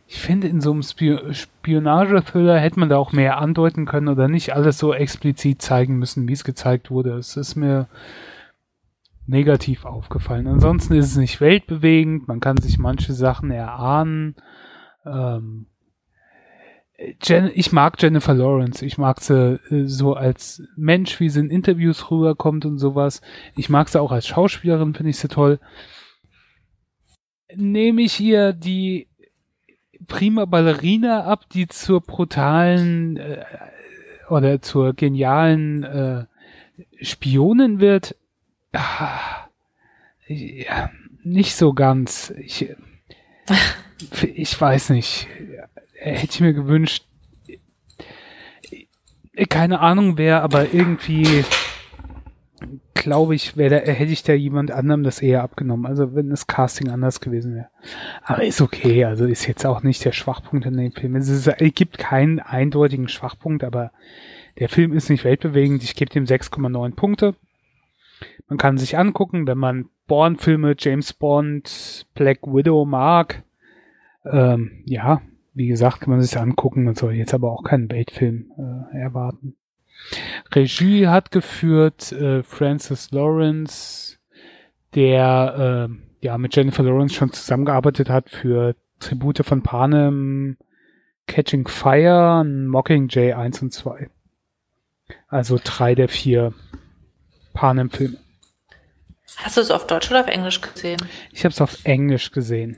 Ich 0.07 0.21
finde, 0.21 0.49
in 0.49 0.61
so 0.61 0.71
einem 0.73 0.83
Spionage-Thriller 0.83 2.59
hätte 2.59 2.79
man 2.79 2.89
da 2.89 2.99
auch 2.99 3.13
mehr 3.13 3.39
andeuten 3.39 3.87
können 3.87 4.09
oder 4.09 4.29
nicht 4.29 4.55
alles 4.55 4.79
so 4.79 4.93
explizit 4.93 5.63
zeigen 5.63 5.99
müssen, 5.99 6.29
wie 6.29 6.35
es 6.35 6.45
gezeigt 6.45 6.91
wurde. 6.91 7.15
Es 7.15 7.37
ist 7.37 7.57
mir 7.57 7.89
negativ 9.27 9.85
aufgefallen. 9.85 10.47
Ansonsten 10.47 10.95
ist 10.95 11.07
es 11.07 11.17
nicht 11.17 11.41
weltbewegend, 11.41 12.29
man 12.29 12.41
kann 12.41 12.57
sich 12.59 12.79
manche 12.79 13.13
Sachen 13.13 13.51
erahnen. 13.51 14.37
Ähm, 15.05 15.67
Jen, 17.23 17.51
ich 17.55 17.73
mag 17.73 18.01
Jennifer 18.01 18.35
Lawrence. 18.35 18.85
Ich 18.85 18.99
mag 18.99 19.21
sie 19.21 19.61
äh, 19.71 19.87
so 19.87 20.15
als 20.15 20.63
Mensch, 20.77 21.19
wie 21.21 21.29
sie 21.29 21.41
in 21.41 21.51
Interviews 21.51 22.11
rüberkommt 22.11 22.65
und 22.65 22.79
sowas. 22.79 23.21
Ich 23.57 23.69
mag 23.69 23.89
sie 23.89 24.01
auch 24.01 24.13
als 24.13 24.27
Schauspielerin, 24.27 24.95
finde 24.95 25.11
ich 25.11 25.19
sie 25.19 25.29
toll. 25.29 25.59
Nehme 27.55 28.03
ich 28.03 28.21
ihr 28.21 28.53
die 28.53 29.09
prima 30.07 30.45
Ballerina 30.45 31.25
ab, 31.25 31.49
die 31.51 31.67
zur 31.67 32.01
brutalen 32.01 33.17
äh, 33.17 33.45
oder 34.29 34.63
zur 34.63 34.95
genialen 34.95 35.83
äh, 35.83 36.25
Spionin 37.03 37.81
wird, 37.81 38.17
Ah, 38.75 39.49
ja, 40.27 40.91
nicht 41.23 41.55
so 41.55 41.73
ganz. 41.73 42.33
Ich, 42.39 42.69
ich 44.35 44.61
weiß 44.61 44.91
nicht. 44.91 45.27
Hätte 45.95 46.25
ich 46.31 46.41
mir 46.41 46.53
gewünscht, 46.53 47.07
keine 49.49 49.81
Ahnung 49.81 50.19
wer, 50.19 50.43
aber 50.43 50.73
irgendwie 50.75 51.45
glaube 52.95 53.35
ich, 53.35 53.53
da, 53.55 53.63
hätte 53.65 54.13
ich 54.13 54.23
da 54.23 54.33
jemand 54.33 54.71
anderem 54.71 55.03
das 55.03 55.21
eher 55.21 55.43
abgenommen. 55.43 55.85
Also 55.85 56.15
wenn 56.15 56.31
das 56.31 56.47
Casting 56.47 56.91
anders 56.91 57.21
gewesen 57.21 57.55
wäre. 57.55 57.69
Aber 58.23 58.45
ist 58.45 58.63
okay, 58.63 59.05
also 59.05 59.27
ist 59.27 59.47
jetzt 59.47 59.67
auch 59.67 59.83
nicht 59.83 60.05
der 60.05 60.13
Schwachpunkt 60.13 60.65
in 60.65 60.77
dem 60.77 60.93
Film. 60.93 61.15
Es, 61.17 61.29
ist, 61.29 61.47
es 61.47 61.75
gibt 61.75 61.99
keinen 61.99 62.41
eindeutigen 62.41 63.09
Schwachpunkt, 63.09 63.63
aber 63.63 63.93
der 64.59 64.71
Film 64.71 64.95
ist 64.95 65.11
nicht 65.11 65.25
weltbewegend. 65.25 65.83
Ich 65.83 65.97
gebe 65.97 66.11
dem 66.11 66.25
6,9 66.25 66.95
Punkte. 66.95 67.35
Man 68.49 68.59
kann 68.59 68.79
sich 68.79 68.99
angucken, 68.99 69.47
wenn 69.47 69.59
man 69.59 69.89
Bourne-Filme, 70.07 70.75
James 70.79 71.13
Bond, 71.13 72.07
Black 72.15 72.47
Widow 72.47 72.85
mag. 72.85 73.43
Ähm, 74.25 74.83
ja, 74.87 75.23
wie 75.55 75.69
gesagt, 75.69 76.01
kann 76.01 76.11
man 76.11 76.21
sich 76.21 76.39
angucken. 76.39 76.85
Man 76.85 76.95
soll 76.95 77.15
jetzt 77.15 77.35
aber 77.35 77.53
auch 77.53 77.63
keinen 77.63 77.91
Weltfilm 77.91 78.51
äh, 78.59 78.99
erwarten. 78.99 79.57
Regie 80.53 81.07
hat 81.07 81.31
geführt 81.31 82.13
äh, 82.13 82.43
Francis 82.43 83.11
Lawrence, 83.13 84.19
der 84.95 85.89
äh, 85.91 86.25
ja 86.25 86.37
mit 86.39 86.55
Jennifer 86.55 86.83
Lawrence 86.83 87.15
schon 87.15 87.33
zusammengearbeitet 87.33 88.11
hat 88.11 88.29
für 88.29 88.75
Tribute 88.99 89.45
von 89.45 89.63
Panem, 89.63 90.57
Catching 91.27 91.69
Fire, 91.69 92.45
Mockingjay 92.45 93.33
1 93.33 93.63
und 93.63 93.73
2. 93.73 94.11
Also 95.29 95.59
drei 95.63 95.95
der 95.95 96.09
vier 96.09 96.55
Panem-Filme. 97.55 98.19
Hast 99.39 99.57
du 99.57 99.63
es 99.63 99.71
auf 99.71 99.87
Deutsch 99.87 100.11
oder 100.11 100.21
auf 100.21 100.27
Englisch 100.27 100.61
gesehen? 100.61 101.01
Ich 101.33 101.45
habe 101.45 101.53
es 101.53 101.61
auf 101.61 101.85
Englisch 101.85 102.31
gesehen. 102.31 102.77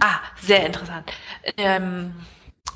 Ah, 0.00 0.18
sehr 0.40 0.66
interessant. 0.66 1.12
Ähm, 1.56 2.14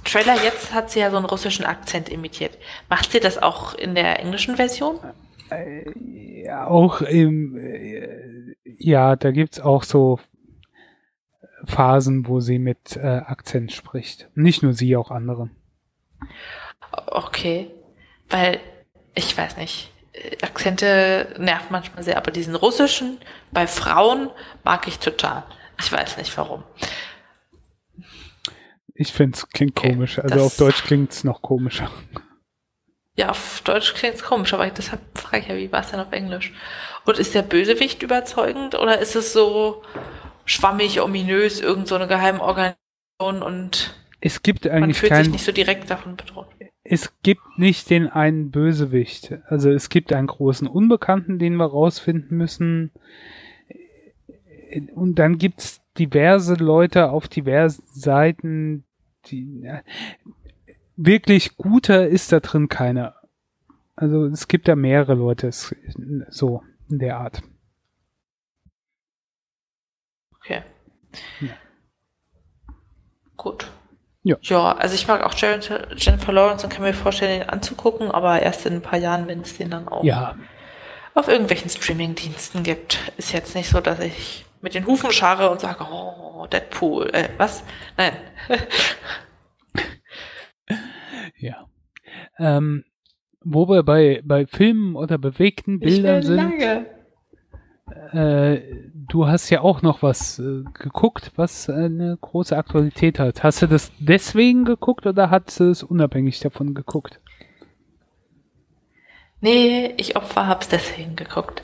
Trailer 0.04 0.36
jetzt 0.44 0.72
hat 0.72 0.90
sie 0.90 1.00
ja 1.00 1.10
so 1.10 1.16
einen 1.16 1.26
russischen 1.26 1.64
Akzent 1.64 2.08
imitiert. 2.08 2.58
Macht 2.88 3.10
sie 3.10 3.20
das 3.20 3.38
auch 3.42 3.74
in 3.74 3.94
der 3.94 4.20
englischen 4.20 4.56
Version? 4.56 5.00
Äh, 5.50 6.44
ja, 6.44 6.66
auch 6.66 7.00
im, 7.00 7.56
äh, 7.56 8.54
ja, 8.64 9.16
da 9.16 9.30
gibt's 9.32 9.58
auch 9.58 9.82
so 9.82 10.20
Phasen, 11.64 12.28
wo 12.28 12.40
sie 12.40 12.58
mit 12.58 12.96
äh, 12.96 13.00
Akzent 13.00 13.72
spricht. 13.72 14.28
Nicht 14.34 14.62
nur 14.62 14.72
sie, 14.72 14.96
auch 14.96 15.10
andere. 15.10 15.50
Okay, 17.06 17.70
weil 18.28 18.60
ich 19.14 19.36
weiß 19.36 19.56
nicht. 19.56 19.90
Akzente 20.42 21.34
nervt 21.38 21.70
manchmal 21.70 22.02
sehr, 22.02 22.16
aber 22.16 22.30
diesen 22.30 22.54
russischen 22.54 23.18
bei 23.52 23.66
Frauen 23.66 24.30
mag 24.64 24.88
ich 24.88 24.98
total. 24.98 25.44
Ich 25.78 25.92
weiß 25.92 26.16
nicht 26.16 26.36
warum. 26.36 26.64
Ich 28.94 29.12
finde 29.12 29.36
es 29.36 29.48
klingt 29.48 29.78
Okay, 29.78 29.92
komisch. 29.92 30.18
Also 30.18 30.40
auf 30.40 30.56
Deutsch 30.56 30.84
klingt's 30.84 31.22
noch 31.22 31.42
komischer. 31.42 31.90
Ja, 33.16 33.30
auf 33.30 33.62
Deutsch 33.64 33.94
klingt 33.94 34.16
es 34.16 34.22
komisch, 34.22 34.52
aber 34.52 34.68
deshalb 34.68 35.00
frage 35.14 35.38
ich 35.38 35.48
ja, 35.48 35.56
wie 35.56 35.72
war 35.72 35.80
es 35.80 35.90
denn 35.90 36.00
auf 36.00 36.12
Englisch? 36.12 36.52
Und 37.04 37.18
ist 37.18 37.34
der 37.34 37.42
Bösewicht 37.42 38.02
überzeugend 38.02 38.74
oder 38.74 38.98
ist 38.98 39.16
es 39.16 39.32
so 39.32 39.82
schwammig, 40.44 41.00
ominös, 41.00 41.60
irgend 41.60 41.88
so 41.88 41.94
eine 41.94 42.06
geheime 42.06 42.40
Organisation 42.40 43.42
und 43.42 43.94
Es 44.20 44.42
gibt 44.42 44.64
man 44.64 44.74
eigentlich 44.74 44.98
fühlt 44.98 45.12
sich 45.12 45.22
keinen, 45.22 45.30
nicht 45.30 45.44
so 45.44 45.52
direkt 45.52 45.90
davon 45.90 46.16
bedroht? 46.16 46.48
Es 46.88 47.12
gibt 47.22 47.58
nicht 47.58 47.90
den 47.90 48.08
einen 48.08 48.50
Bösewicht. 48.50 49.34
Also 49.46 49.70
es 49.70 49.88
gibt 49.88 50.12
einen 50.12 50.26
großen 50.26 50.66
Unbekannten, 50.68 51.38
den 51.38 51.56
wir 51.56 51.66
rausfinden 51.66 52.36
müssen. 52.36 52.90
Und 54.94 55.18
dann 55.18 55.38
gibt's 55.38 55.80
diverse 55.98 56.54
Leute 56.54 57.10
auf 57.10 57.28
diversen 57.28 57.84
Seiten, 57.86 58.84
die 59.26 59.70
wirklich 60.96 61.56
guter 61.56 62.06
ist 62.08 62.32
da 62.32 62.40
drin 62.40 62.68
keiner. 62.68 63.14
Also 63.94 64.26
es 64.26 64.46
gibt 64.48 64.68
da 64.68 64.76
mehrere 64.76 65.14
Leute, 65.14 65.48
es- 65.48 65.74
so 66.28 66.62
in 66.90 66.98
der 66.98 67.18
Art. 67.18 67.42
Okay. 70.36 70.62
Ja. 71.40 71.56
Gut. 73.36 73.70
Ja. 74.26 74.36
Ja, 74.42 74.72
also 74.72 74.96
ich 74.96 75.06
mag 75.06 75.22
auch 75.22 75.34
Jennifer 75.34 76.32
Lawrence 76.32 76.66
und 76.66 76.72
kann 76.72 76.82
mir 76.82 76.92
vorstellen, 76.92 77.40
den 77.40 77.48
anzugucken, 77.48 78.10
aber 78.10 78.42
erst 78.42 78.66
in 78.66 78.74
ein 78.74 78.82
paar 78.82 78.98
Jahren, 78.98 79.28
wenn 79.28 79.42
es 79.42 79.56
den 79.56 79.70
dann 79.70 79.86
auch 79.86 80.02
Ja, 80.02 80.34
auf 81.14 81.28
irgendwelchen 81.28 81.70
Streaming-Diensten 81.70 82.64
gibt. 82.64 82.98
Ist 83.16 83.32
jetzt 83.32 83.54
nicht 83.54 83.70
so, 83.70 83.80
dass 83.80 84.00
ich 84.00 84.44
mit 84.62 84.74
den 84.74 84.84
Hufen 84.84 85.12
scharre 85.12 85.48
und 85.48 85.60
sage, 85.60 85.86
oh, 85.88 86.44
Deadpool, 86.52 87.08
äh, 87.14 87.28
was? 87.38 87.62
Nein. 87.96 88.16
ja. 91.38 91.64
Ähm, 92.38 92.84
wo 93.44 93.68
wir 93.68 93.84
bei, 93.84 94.22
bei 94.24 94.46
Filmen 94.46 94.96
oder 94.96 95.18
bewegten 95.18 95.78
Bildern 95.78 96.22
sind. 96.22 96.36
lange. 96.36 96.86
Äh, 98.12 98.60
du 98.94 99.28
hast 99.28 99.48
ja 99.50 99.60
auch 99.60 99.82
noch 99.82 100.02
was 100.02 100.38
äh, 100.38 100.64
geguckt, 100.74 101.32
was 101.36 101.70
eine 101.70 102.16
große 102.20 102.56
Aktualität 102.56 103.18
hat. 103.18 103.42
Hast 103.42 103.62
du 103.62 103.68
das 103.68 103.92
deswegen 103.98 104.64
geguckt 104.64 105.06
oder 105.06 105.30
hast 105.30 105.60
du 105.60 105.70
es 105.70 105.82
unabhängig 105.82 106.40
davon 106.40 106.74
geguckt? 106.74 107.20
Nee, 109.40 109.94
ich 109.96 110.16
Opfer 110.16 110.46
hab's 110.46 110.68
deswegen 110.68 111.14
geguckt. 111.14 111.62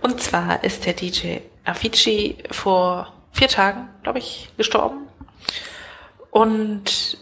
Und 0.00 0.20
zwar 0.20 0.62
ist 0.62 0.86
der 0.86 0.92
DJ 0.92 1.38
Avicii 1.64 2.36
vor 2.50 3.12
vier 3.32 3.48
Tagen, 3.48 3.88
glaube 4.02 4.18
ich, 4.18 4.50
gestorben. 4.56 5.08
Und 6.30 7.18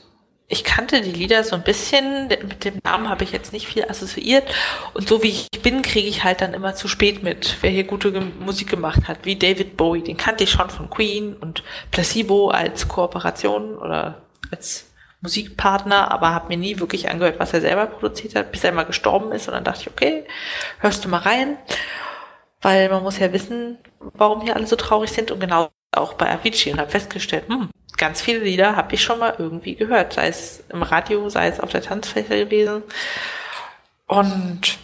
ich 0.52 0.64
kannte 0.64 1.00
die 1.00 1.12
Lieder 1.12 1.44
so 1.44 1.56
ein 1.56 1.62
bisschen, 1.62 2.28
mit 2.28 2.66
dem 2.66 2.78
Namen 2.84 3.08
habe 3.08 3.24
ich 3.24 3.32
jetzt 3.32 3.54
nicht 3.54 3.66
viel 3.66 3.86
assoziiert. 3.88 4.44
Und 4.92 5.08
so 5.08 5.22
wie 5.22 5.30
ich 5.30 5.62
bin, 5.62 5.80
kriege 5.80 6.06
ich 6.06 6.24
halt 6.24 6.42
dann 6.42 6.52
immer 6.52 6.74
zu 6.74 6.88
spät 6.88 7.22
mit, 7.22 7.56
wer 7.62 7.70
hier 7.70 7.84
gute 7.84 8.10
Musik 8.20 8.68
gemacht 8.68 9.08
hat, 9.08 9.24
wie 9.24 9.36
David 9.36 9.78
Bowie. 9.78 10.02
Den 10.02 10.18
kannte 10.18 10.44
ich 10.44 10.50
schon 10.50 10.68
von 10.68 10.90
Queen 10.90 11.34
und 11.34 11.62
Placebo 11.90 12.50
als 12.50 12.86
Kooperation 12.86 13.78
oder 13.78 14.20
als 14.50 14.90
Musikpartner, 15.22 16.10
aber 16.10 16.34
habe 16.34 16.48
mir 16.48 16.58
nie 16.58 16.78
wirklich 16.78 17.08
angehört, 17.08 17.40
was 17.40 17.54
er 17.54 17.62
selber 17.62 17.86
produziert 17.86 18.34
hat, 18.34 18.52
bis 18.52 18.62
er 18.62 18.72
mal 18.72 18.82
gestorben 18.82 19.32
ist. 19.32 19.48
Und 19.48 19.54
dann 19.54 19.64
dachte 19.64 19.80
ich, 19.80 19.90
okay, 19.90 20.24
hörst 20.80 21.02
du 21.02 21.08
mal 21.08 21.18
rein, 21.18 21.56
weil 22.60 22.90
man 22.90 23.02
muss 23.02 23.18
ja 23.18 23.32
wissen, 23.32 23.78
warum 24.00 24.42
hier 24.42 24.54
alle 24.54 24.66
so 24.66 24.76
traurig 24.76 25.12
sind 25.12 25.30
und 25.30 25.40
genau 25.40 25.70
auch 25.92 26.12
bei 26.12 26.30
Avicii 26.30 26.72
und 26.72 26.78
habe 26.78 26.90
festgestellt, 26.90 27.44
hm, 27.48 27.70
ganz 28.02 28.20
viele 28.20 28.40
Lieder 28.40 28.74
habe 28.74 28.94
ich 28.96 29.02
schon 29.02 29.20
mal 29.20 29.34
irgendwie 29.38 29.76
gehört, 29.76 30.12
sei 30.14 30.26
es 30.26 30.64
im 30.70 30.82
Radio, 30.82 31.28
sei 31.28 31.46
es 31.46 31.60
auf 31.60 31.70
der 31.70 31.82
Tanzfläche 31.82 32.44
gewesen. 32.46 32.82
Und 34.08 34.76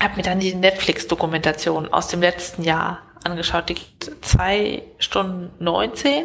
habe 0.00 0.16
mir 0.16 0.22
dann 0.22 0.40
die 0.40 0.54
Netflix-Dokumentation 0.54 1.92
aus 1.92 2.08
dem 2.08 2.20
letzten 2.22 2.62
Jahr 2.64 3.02
angeschaut. 3.22 3.68
Die 3.68 3.74
geht 3.74 4.10
zwei 4.22 4.82
Stunden 4.98 5.50
19 5.62 6.24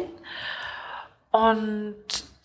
und 1.30 1.94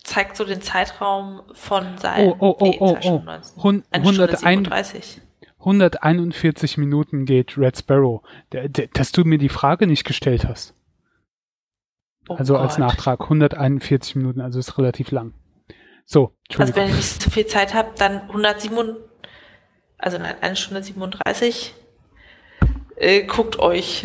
zeigt 0.02 0.36
so 0.36 0.44
den 0.44 0.60
Zeitraum 0.60 1.40
von 1.54 1.96
seinem 1.98 2.28
Oh, 2.28 2.36
oh, 2.38 2.56
oh, 2.60 2.64
nee, 2.64 2.76
oh, 2.78 2.98
oh. 3.02 3.18
19. 3.24 3.62
Hun- 3.62 3.84
Eine 3.90 4.04
Stunde 4.04 4.22
101 4.24 4.42
37. 4.42 5.20
141 5.60 6.76
Minuten 6.76 7.24
geht 7.24 7.56
Red 7.56 7.78
Sparrow. 7.78 8.20
Dass 8.92 9.12
du 9.12 9.24
mir 9.24 9.38
die 9.38 9.48
Frage 9.48 9.86
nicht 9.86 10.04
gestellt 10.04 10.44
hast. 10.46 10.74
Oh 12.28 12.36
Also 12.36 12.56
als 12.56 12.76
Gott. 12.76 12.80
Nachtrag 12.80 13.20
141 13.22 14.16
Minuten, 14.16 14.40
also 14.40 14.58
ist 14.58 14.78
relativ 14.78 15.10
lang. 15.10 15.34
So, 16.06 16.34
Also 16.58 16.74
wenn 16.76 16.94
nicht 16.94 17.22
so 17.22 17.30
viel 17.30 17.46
Zeit 17.46 17.74
habt, 17.74 18.00
dann 18.00 18.22
107, 18.22 18.96
also 19.98 20.18
nein, 20.18 20.34
eine 20.40 20.56
Stunde 20.56 20.82
37. 20.82 21.74
Äh, 22.96 23.24
guckt 23.24 23.58
euch 23.58 24.02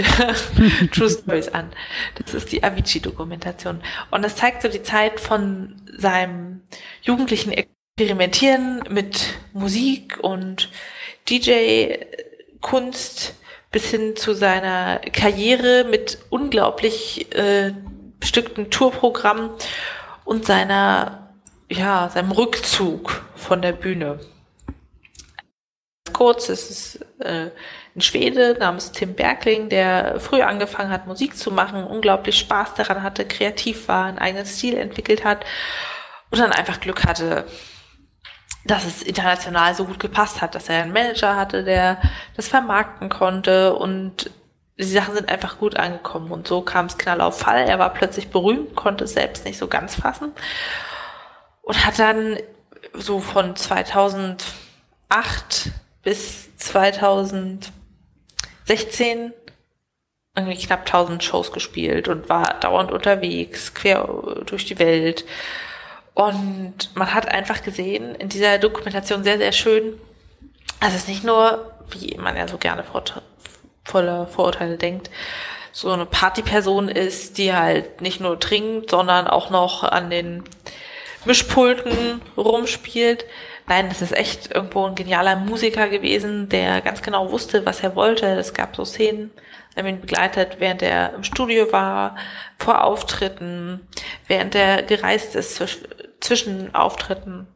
True 0.92 1.10
Stories 1.12 1.50
an. 1.50 1.72
Das 2.16 2.34
ist 2.34 2.52
die 2.52 2.64
Avicii-Dokumentation. 2.64 3.82
Und 4.10 4.24
das 4.24 4.36
zeigt 4.36 4.64
so 4.64 4.68
die 4.68 4.82
Zeit 4.82 5.20
von 5.20 5.76
seinem 5.96 6.62
jugendlichen 7.02 7.52
Experimentieren 7.52 8.84
mit 8.90 9.36
Musik 9.54 10.18
und 10.22 10.72
DJ-Kunst 11.30 13.36
bis 13.72 13.92
hin 13.92 14.16
zu 14.16 14.34
seiner 14.34 15.00
Karriere 15.14 15.86
mit 15.88 16.18
unglaublich 16.32 17.32
äh, 17.36 17.74
bestückten 18.20 18.70
Tourprogrammen 18.70 19.52
und 20.26 20.46
seiner 20.46 21.30
ja, 21.70 22.10
seinem 22.10 22.32
Rückzug 22.32 23.22
von 23.36 23.62
der 23.62 23.74
Bühne. 23.74 24.20
Kurz, 26.12 26.50
es 26.50 26.70
ist 26.70 27.06
äh, 27.20 27.52
ein 27.96 28.02
Schwede 28.02 28.58
namens 28.60 28.92
Tim 28.92 29.14
Bergling, 29.14 29.70
der 29.70 30.20
früh 30.20 30.42
angefangen 30.42 30.92
hat, 30.92 31.08
Musik 31.08 31.38
zu 31.38 31.52
machen, 31.52 31.84
unglaublich 31.84 32.38
Spaß 32.40 32.74
daran 32.74 33.04
hatte, 33.04 33.26
kreativ 33.26 33.88
war, 33.88 34.06
einen 34.06 34.18
eigenen 34.18 34.46
Stil 34.46 34.78
entwickelt 34.78 35.24
hat 35.24 35.46
und 36.32 36.40
dann 36.40 36.52
einfach 36.52 36.80
Glück 36.80 37.06
hatte, 37.06 37.46
dass 38.66 38.86
es 38.86 39.04
international 39.04 39.76
so 39.76 39.86
gut 39.86 40.00
gepasst 40.00 40.42
hat, 40.42 40.56
dass 40.56 40.70
er 40.70 40.84
einen 40.84 40.92
Manager 40.92 41.36
hatte, 41.36 41.64
der 41.64 42.02
das 42.36 42.48
vermarkten 42.48 43.10
konnte 43.10 43.76
und 43.76 44.32
die 44.80 44.86
Sachen 44.86 45.14
sind 45.14 45.30
einfach 45.30 45.60
gut 45.60 45.76
angekommen 45.76 46.32
und 46.32 46.48
so 46.48 46.62
kam 46.62 46.86
es 46.86 46.98
knall 46.98 47.20
auf 47.20 47.38
Fall. 47.38 47.68
Er 47.68 47.80
war 47.80 47.94
plötzlich 47.94 48.30
berühmt, 48.30 48.76
konnte 48.76 49.04
es 49.04 49.12
selbst 49.14 49.44
nicht 49.44 49.58
so 49.58 49.68
ganz 49.68 49.96
fassen 49.96 50.32
und 51.62 51.86
hat 51.86 52.00
dann 52.00 52.38
so 52.94 53.20
von 53.20 53.58
2008 53.58 54.46
bis 56.02 56.56
2016 56.56 59.34
irgendwie 60.36 60.58
knapp 60.58 60.82
1000 60.82 61.24
Shows 61.24 61.52
gespielt 61.52 62.08
und 62.08 62.30
war 62.30 62.60
dauernd 62.62 62.92
unterwegs, 62.92 63.74
quer 63.74 64.08
durch 64.46 64.66
die 64.66 64.80
Welt. 64.80 65.26
Und 66.14 66.96
man 66.96 67.14
hat 67.14 67.28
einfach 67.28 67.64
gesehen, 67.64 68.16
in 68.16 68.30
dieser 68.30 68.60
Dokumentation 68.60 69.26
sehr, 69.26 69.38
sehr 69.38 69.52
schön, 69.52 70.00
dass 70.80 70.96
es 70.96 71.10
nicht 71.10 71.26
nur, 71.26 71.74
wie 71.90 72.16
man 72.18 72.38
ja 72.38 72.48
so 72.48 72.58
gerne 72.58 72.86
vor, 72.86 73.04
voller 73.84 74.28
Vorurteile 74.28 74.78
denkt, 74.78 75.10
so 75.72 75.90
eine 75.92 76.06
Partyperson 76.06 76.90
ist, 76.90 77.38
die 77.38 77.54
halt 77.54 78.02
nicht 78.02 78.20
nur 78.20 78.40
trinkt, 78.40 78.92
sondern 78.92 79.28
auch 79.28 79.50
noch 79.50 79.84
an 79.84 80.10
den 80.10 80.44
Mischpulten 81.26 82.22
rumspielt. 82.38 83.26
Nein, 83.68 83.88
das 83.88 84.02
ist 84.02 84.14
echt 84.14 84.54
irgendwo 84.54 84.86
ein 84.86 84.96
genialer 84.96 85.36
Musiker 85.36 85.90
gewesen, 85.90 86.50
der 86.50 86.82
ganz 86.82 87.02
genau 87.02 87.32
wusste, 87.32 87.66
was 87.66 87.82
er 87.82 87.96
wollte. 87.96 88.26
Es 88.26 88.54
gab 88.54 88.76
so 88.76 88.84
Szenen, 88.84 89.32
er 89.76 89.86
ihn 89.86 90.02
begleitet, 90.02 90.58
während 90.60 90.82
er 90.82 91.14
im 91.14 91.24
Studio 91.24 91.72
war, 91.72 92.16
vor 92.58 92.84
Auftritten, 92.84 93.88
während 94.28 94.56
er 94.56 94.84
gereist 94.84 95.36
ist 95.36 95.56
zwisch 95.56 95.78
zwischen 96.20 96.76
Auftritten. 96.76 97.48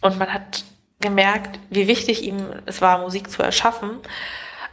Und 0.00 0.18
man 0.18 0.32
hat 0.32 0.64
gemerkt, 1.00 1.60
wie 1.70 1.86
wichtig 1.86 2.24
ihm 2.24 2.52
es 2.66 2.80
war, 2.80 2.98
Musik 2.98 3.30
zu 3.30 3.42
erschaffen, 3.42 4.00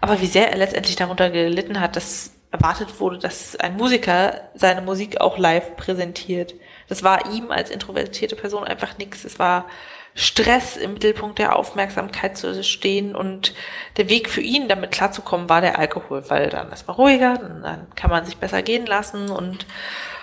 aber 0.06 0.22
wie 0.22 0.28
sehr 0.28 0.52
er 0.52 0.58
letztendlich 0.58 0.96
darunter 0.96 1.32
gelitten 1.32 1.80
hat, 1.80 1.96
dass 1.96 2.32
erwartet 2.52 3.00
wurde, 3.00 3.18
dass 3.18 3.56
ein 3.58 3.76
Musiker 3.76 4.42
seine 4.54 4.82
Musik 4.82 5.20
auch 5.20 5.38
live 5.38 5.76
präsentiert. 5.76 6.54
Das 6.88 7.04
war 7.04 7.34
ihm 7.34 7.52
als 7.52 7.70
introvertierte 7.70 8.36
Person 8.36 8.64
einfach 8.64 8.98
nichts. 8.98 9.26
Es 9.26 9.40
war 9.40 9.66
Stress 10.14 10.78
im 10.78 10.94
Mittelpunkt 10.94 11.40
der 11.40 11.56
Aufmerksamkeit 11.56 12.38
zu 12.38 12.64
stehen 12.64 13.16
und 13.16 13.54
der 13.98 14.08
Weg 14.08 14.30
für 14.30 14.42
ihn, 14.42 14.70
damit 14.70 14.92
klarzukommen, 14.92 15.50
war 15.50 15.60
der 15.60 15.78
Alkohol, 15.78 16.30
weil 16.30 16.50
dann 16.50 16.72
ist 16.72 16.88
man 16.88 16.96
ruhiger, 16.96 17.38
dann 17.38 17.88
kann 17.96 18.10
man 18.10 18.24
sich 18.24 18.38
besser 18.38 18.62
gehen 18.62 18.86
lassen 18.86 19.30
und 19.30 19.66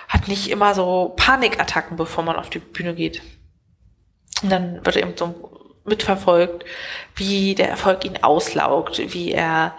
hat 0.07 0.27
nicht 0.27 0.49
immer 0.49 0.73
so 0.73 1.13
Panikattacken, 1.15 1.97
bevor 1.97 2.23
man 2.23 2.37
auf 2.37 2.49
die 2.49 2.59
Bühne 2.59 2.95
geht. 2.95 3.21
Und 4.41 4.49
dann 4.49 4.83
wird 4.83 4.95
eben 4.95 5.13
so 5.15 5.62
mitverfolgt, 5.85 6.65
wie 7.15 7.55
der 7.55 7.69
Erfolg 7.69 8.05
ihn 8.05 8.23
auslaugt, 8.23 8.99
wie 9.13 9.31
er 9.31 9.73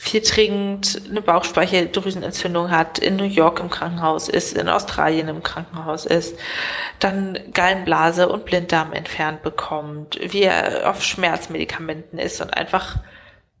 viel 0.00 0.22
trinkt, 0.22 1.02
eine 1.10 1.20
Bauchspeicheldrüsenentzündung 1.20 2.70
hat, 2.70 3.00
in 3.00 3.16
New 3.16 3.24
York 3.24 3.58
im 3.58 3.68
Krankenhaus 3.68 4.28
ist, 4.28 4.56
in 4.56 4.68
Australien 4.68 5.26
im 5.26 5.42
Krankenhaus 5.42 6.06
ist, 6.06 6.38
dann 7.00 7.36
Gallenblase 7.52 8.28
und 8.28 8.44
Blinddarm 8.44 8.92
entfernt 8.92 9.42
bekommt, 9.42 10.16
wie 10.22 10.44
er 10.44 10.88
auf 10.88 11.02
Schmerzmedikamenten 11.02 12.20
ist 12.20 12.40
und 12.40 12.56
einfach 12.56 12.98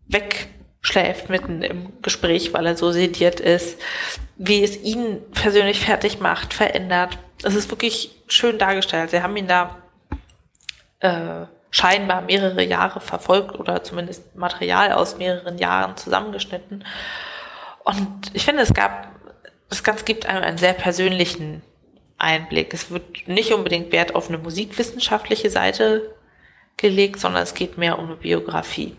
wegschläft 0.06 1.28
mitten 1.28 1.62
im 1.62 2.00
Gespräch, 2.02 2.54
weil 2.54 2.66
er 2.66 2.76
so 2.76 2.92
sediert 2.92 3.40
ist, 3.40 3.80
wie 4.36 4.62
es 4.62 4.80
ihn 4.80 5.20
persönlich 5.32 5.80
fertig 5.80 6.20
macht, 6.20 6.54
verändert. 6.54 7.18
Es 7.42 7.56
ist 7.56 7.68
wirklich 7.68 8.14
schön 8.28 8.58
dargestellt. 8.58 9.10
Sie 9.10 9.22
haben 9.22 9.36
ihn 9.36 9.48
da 9.48 9.82
äh, 11.00 11.46
scheinbar 11.70 12.22
mehrere 12.22 12.62
Jahre 12.64 13.00
verfolgt 13.00 13.58
oder 13.58 13.82
zumindest 13.82 14.36
Material 14.36 14.92
aus 14.92 15.18
mehreren 15.18 15.58
Jahren 15.58 15.96
zusammengeschnitten. 15.96 16.84
Und 17.84 18.30
ich 18.34 18.44
finde, 18.44 18.62
es 18.62 18.74
gab, 18.74 19.08
das 19.68 19.82
Ganze 19.82 20.04
gibt 20.04 20.26
einem 20.26 20.42
einen 20.42 20.58
sehr 20.58 20.72
persönlichen 20.72 21.62
Einblick. 22.16 22.74
Es 22.74 22.90
wird 22.90 23.28
nicht 23.28 23.52
unbedingt 23.52 23.92
Wert 23.92 24.14
auf 24.14 24.28
eine 24.28 24.38
musikwissenschaftliche 24.38 25.50
Seite 25.50 26.14
gelegt, 26.76 27.20
sondern 27.20 27.42
es 27.42 27.54
geht 27.54 27.78
mehr 27.78 27.98
um 27.98 28.06
eine 28.06 28.16
Biografie. 28.16 28.96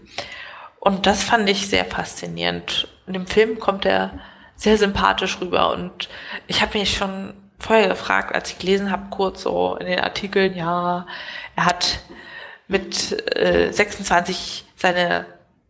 Und 0.80 1.06
das 1.06 1.24
fand 1.24 1.50
ich 1.50 1.68
sehr 1.68 1.86
faszinierend. 1.86 2.88
In 3.08 3.14
dem 3.14 3.28
Film 3.28 3.60
kommt 3.60 3.86
er 3.86 4.20
sehr 4.56 4.78
sympathisch 4.78 5.40
rüber 5.42 5.72
und 5.72 6.10
ich 6.48 6.62
habe 6.62 6.78
mich 6.78 6.96
schon 6.96 7.34
vorher 7.60 7.90
gefragt, 7.90 8.34
als 8.34 8.52
ich 8.52 8.60
gelesen 8.60 8.92
habe, 8.92 9.10
kurz 9.10 9.44
so 9.44 9.76
in 9.76 9.88
den 9.88 10.00
Artikeln, 10.00 10.56
ja, 10.56 11.06
er 11.56 11.66
hat 11.66 12.00
mit 12.70 13.36
äh, 13.36 13.72
26 13.74 14.66
seine 14.78 15.26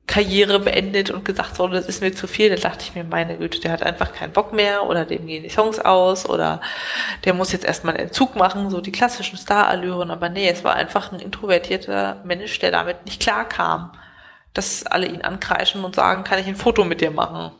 Karriere 0.06 0.60
beendet 0.60 1.12
und 1.12 1.24
gesagt, 1.24 1.56
so, 1.56 1.68
das 1.68 1.88
ist 1.88 2.02
mir 2.02 2.12
zu 2.12 2.28
viel. 2.28 2.50
Da 2.50 2.56
dachte 2.56 2.84
ich 2.84 2.96
mir, 2.96 3.04
meine 3.04 3.38
Güte, 3.38 3.60
der 3.60 3.72
hat 3.72 3.84
einfach 3.84 4.12
keinen 4.12 4.34
Bock 4.34 4.54
mehr 4.54 4.86
oder 4.86 5.06
dem 5.06 5.26
gehen 5.28 5.44
die 5.44 5.50
Songs 5.50 5.80
aus 5.80 6.28
oder 6.28 6.62
der 7.26 7.34
muss 7.34 7.52
jetzt 7.52 7.64
erstmal 7.64 7.96
einen 7.96 8.08
Entzug 8.08 8.36
machen, 8.36 8.70
so 8.70 8.82
die 8.82 8.92
klassischen 8.92 9.38
Star-Allüren. 9.38 10.12
Aber 10.12 10.30
nee, 10.30 10.50
es 10.50 10.64
war 10.64 10.76
einfach 10.76 11.12
ein 11.12 11.20
introvertierter 11.20 12.22
Mensch, 12.26 12.60
der 12.60 12.72
damit 12.72 13.06
nicht 13.06 13.22
klar 13.22 13.48
kam, 13.48 13.92
dass 14.54 14.86
alle 14.86 15.08
ihn 15.08 15.22
ankreischen 15.22 15.86
und 15.86 15.96
sagen, 15.96 16.24
kann 16.24 16.40
ich 16.40 16.48
ein 16.48 16.56
Foto 16.56 16.84
mit 16.84 17.02
dir 17.02 17.12
machen? 17.12 17.52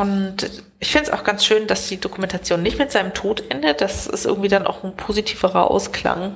Und 0.00 0.50
ich 0.78 0.92
finde 0.92 1.06
es 1.06 1.12
auch 1.12 1.24
ganz 1.24 1.44
schön, 1.44 1.66
dass 1.66 1.88
die 1.88 1.98
Dokumentation 1.98 2.62
nicht 2.62 2.78
mit 2.78 2.92
seinem 2.92 3.14
Tod 3.14 3.50
endet. 3.50 3.80
Das 3.80 4.06
ist 4.06 4.26
irgendwie 4.26 4.48
dann 4.48 4.66
auch 4.66 4.84
ein 4.84 4.94
positiverer 4.94 5.70
Ausklang, 5.70 6.34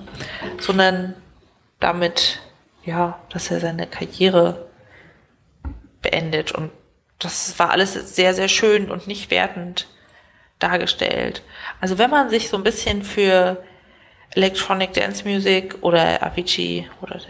sondern 0.58 1.14
damit, 1.78 2.40
ja, 2.84 3.18
dass 3.30 3.50
er 3.50 3.60
seine 3.60 3.86
Karriere 3.86 4.66
beendet. 6.00 6.52
Und 6.52 6.70
das 7.18 7.58
war 7.58 7.70
alles 7.70 7.92
sehr, 8.16 8.32
sehr 8.32 8.48
schön 8.48 8.90
und 8.90 9.06
nicht 9.06 9.30
wertend 9.30 9.88
dargestellt. 10.58 11.42
Also 11.82 11.98
wenn 11.98 12.10
man 12.10 12.30
sich 12.30 12.48
so 12.48 12.56
ein 12.56 12.64
bisschen 12.64 13.02
für 13.02 13.62
Electronic 14.34 14.94
Dance 14.94 15.28
Music 15.28 15.76
oder 15.82 16.22
Avicii 16.22 16.88
oder 17.02 17.20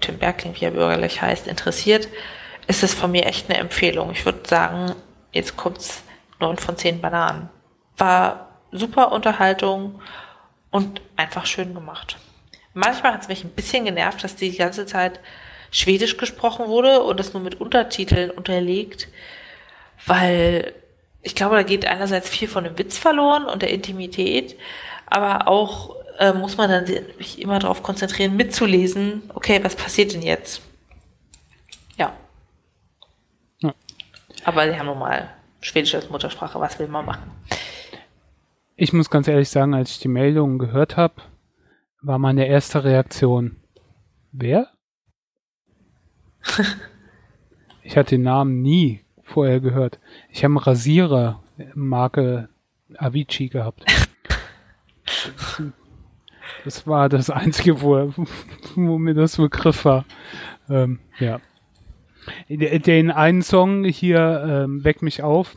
Tim 0.00 0.18
Berkling, 0.18 0.54
wie 0.54 0.66
er 0.66 0.70
bürgerlich 0.70 1.20
heißt, 1.20 1.48
interessiert, 1.48 2.06
ist 2.68 2.84
es 2.84 2.94
von 2.94 3.10
mir 3.10 3.26
echt 3.26 3.50
eine 3.50 3.58
Empfehlung. 3.58 4.12
Ich 4.12 4.24
würde 4.24 4.48
sagen, 4.48 4.94
jetzt 5.32 5.56
kommt's 5.56 6.02
neun 6.38 6.56
von 6.56 6.76
zehn 6.76 7.00
Bananen. 7.00 7.48
War 7.96 8.48
super 8.72 9.12
Unterhaltung 9.12 10.00
und 10.70 11.00
einfach 11.16 11.46
schön 11.46 11.74
gemacht. 11.74 12.16
Manchmal 12.74 13.14
hat 13.14 13.22
es 13.22 13.28
mich 13.28 13.44
ein 13.44 13.50
bisschen 13.50 13.84
genervt, 13.84 14.22
dass 14.22 14.36
die 14.36 14.56
ganze 14.56 14.86
Zeit 14.86 15.20
Schwedisch 15.72 16.16
gesprochen 16.16 16.66
wurde 16.66 17.02
und 17.02 17.20
das 17.20 17.32
nur 17.32 17.42
mit 17.42 17.60
Untertiteln 17.60 18.30
unterlegt, 18.30 19.08
weil 20.06 20.74
ich 21.22 21.34
glaube, 21.34 21.56
da 21.56 21.62
geht 21.62 21.86
einerseits 21.86 22.28
viel 22.28 22.48
von 22.48 22.64
dem 22.64 22.78
Witz 22.78 22.98
verloren 22.98 23.44
und 23.44 23.62
der 23.62 23.70
Intimität, 23.70 24.56
aber 25.06 25.48
auch 25.48 25.96
äh, 26.18 26.32
muss 26.32 26.56
man 26.56 26.70
dann 26.70 26.86
sich 26.86 27.40
immer 27.40 27.58
darauf 27.58 27.82
konzentrieren, 27.82 28.36
mitzulesen, 28.36 29.30
okay, 29.34 29.60
was 29.62 29.76
passiert 29.76 30.12
denn 30.12 30.22
jetzt? 30.22 30.62
Ja. 31.96 32.12
ja. 33.60 33.74
Aber 34.50 34.68
sie 34.68 34.76
haben 34.76 34.86
nun 34.86 34.98
mal 34.98 35.30
Schwedisch 35.60 35.94
als 35.94 36.10
Muttersprache, 36.10 36.58
was 36.58 36.76
will 36.80 36.88
man 36.88 37.06
machen? 37.06 37.30
Ich 38.74 38.92
muss 38.92 39.08
ganz 39.08 39.28
ehrlich 39.28 39.48
sagen, 39.48 39.74
als 39.74 39.92
ich 39.92 40.00
die 40.00 40.08
Meldung 40.08 40.58
gehört 40.58 40.96
habe, 40.96 41.22
war 42.02 42.18
meine 42.18 42.48
erste 42.48 42.82
Reaktion, 42.82 43.58
wer? 44.32 44.66
ich 47.84 47.96
hatte 47.96 48.16
den 48.16 48.22
Namen 48.22 48.60
nie 48.60 49.04
vorher 49.22 49.60
gehört. 49.60 50.00
Ich 50.30 50.42
habe 50.42 50.54
einen 50.54 50.64
Rasierer 50.64 51.44
Marke 51.74 52.48
Avicii 52.96 53.50
gehabt. 53.50 53.84
Das 56.64 56.86
war 56.86 57.08
das 57.08 57.30
Einzige, 57.30 57.80
wo, 57.80 58.12
wo 58.74 58.98
mir 58.98 59.14
das 59.14 59.36
Begriff 59.36 59.84
war. 59.84 60.04
Ähm, 60.68 60.98
ja. 61.18 61.40
Den 62.48 63.10
einen 63.10 63.42
Song 63.42 63.84
hier, 63.84 64.44
ähm, 64.46 64.84
Weck 64.84 65.02
mich 65.02 65.22
auf, 65.22 65.56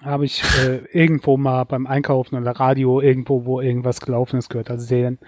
habe 0.00 0.24
ich 0.24 0.42
äh, 0.64 0.76
irgendwo 0.92 1.36
mal 1.36 1.64
beim 1.64 1.86
Einkaufen 1.86 2.36
oder 2.36 2.52
Radio 2.52 3.00
irgendwo, 3.00 3.44
wo 3.44 3.60
irgendwas 3.60 4.00
gelaufen 4.00 4.38
ist, 4.38 4.48
gehört. 4.48 4.70
Also 4.70 4.88
den 4.88 5.18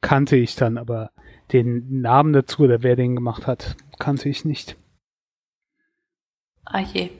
kannte 0.00 0.36
ich 0.36 0.56
dann, 0.56 0.78
aber 0.78 1.10
den 1.52 2.00
Namen 2.00 2.32
dazu 2.32 2.64
oder 2.64 2.82
wer 2.82 2.96
den 2.96 3.16
gemacht 3.16 3.46
hat, 3.46 3.76
kannte 3.98 4.28
ich 4.28 4.44
nicht. 4.44 4.76
Ah 6.64 6.80
je. 6.80 7.10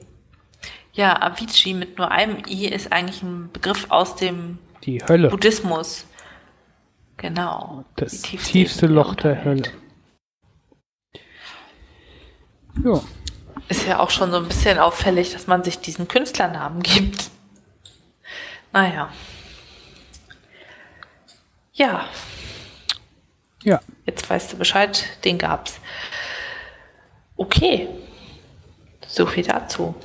Ja, 0.93 1.21
Avicii 1.21 1.73
mit 1.73 1.97
nur 1.97 2.11
einem 2.11 2.37
I 2.47 2.67
ist 2.67 2.91
eigentlich 2.91 3.23
ein 3.23 3.49
Begriff 3.51 3.87
aus 3.89 4.15
dem 4.15 4.59
Die 4.83 4.99
Hölle. 4.99 5.29
Buddhismus. 5.29 6.05
Genau. 7.17 7.83
Das 7.95 8.21
tiefste, 8.21 8.51
tiefste 8.51 8.87
Loch 8.87 9.15
der, 9.15 9.35
der 9.35 9.45
Hölle. 9.45 9.63
Ja. 12.83 13.01
Ist 13.67 13.85
ja 13.85 13.99
auch 13.99 14.09
schon 14.09 14.31
so 14.31 14.37
ein 14.37 14.47
bisschen 14.47 14.79
auffällig, 14.79 15.31
dass 15.33 15.47
man 15.47 15.63
sich 15.63 15.79
diesen 15.79 16.07
Künstlernamen 16.07 16.81
gibt. 16.81 17.29
Naja. 18.71 19.09
Ja. 21.73 22.05
Ja. 23.63 23.79
Jetzt 24.05 24.29
weißt 24.29 24.53
du 24.53 24.57
Bescheid, 24.57 25.05
den 25.23 25.37
gab's. 25.37 25.79
Okay. 27.35 27.87
So 29.07 29.25
viel 29.25 29.43
dazu. 29.43 29.95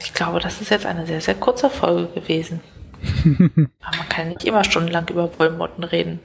Ich 0.00 0.14
glaube, 0.14 0.40
das 0.40 0.60
ist 0.60 0.70
jetzt 0.70 0.86
eine 0.86 1.06
sehr, 1.06 1.20
sehr 1.20 1.34
kurze 1.34 1.70
Folge 1.70 2.20
gewesen. 2.20 2.60
Aber 3.80 3.96
man 3.96 4.08
kann 4.08 4.28
nicht 4.28 4.44
immer 4.44 4.64
stundenlang 4.64 5.08
über 5.08 5.38
Wollmotten 5.38 5.84
reden. 5.84 6.20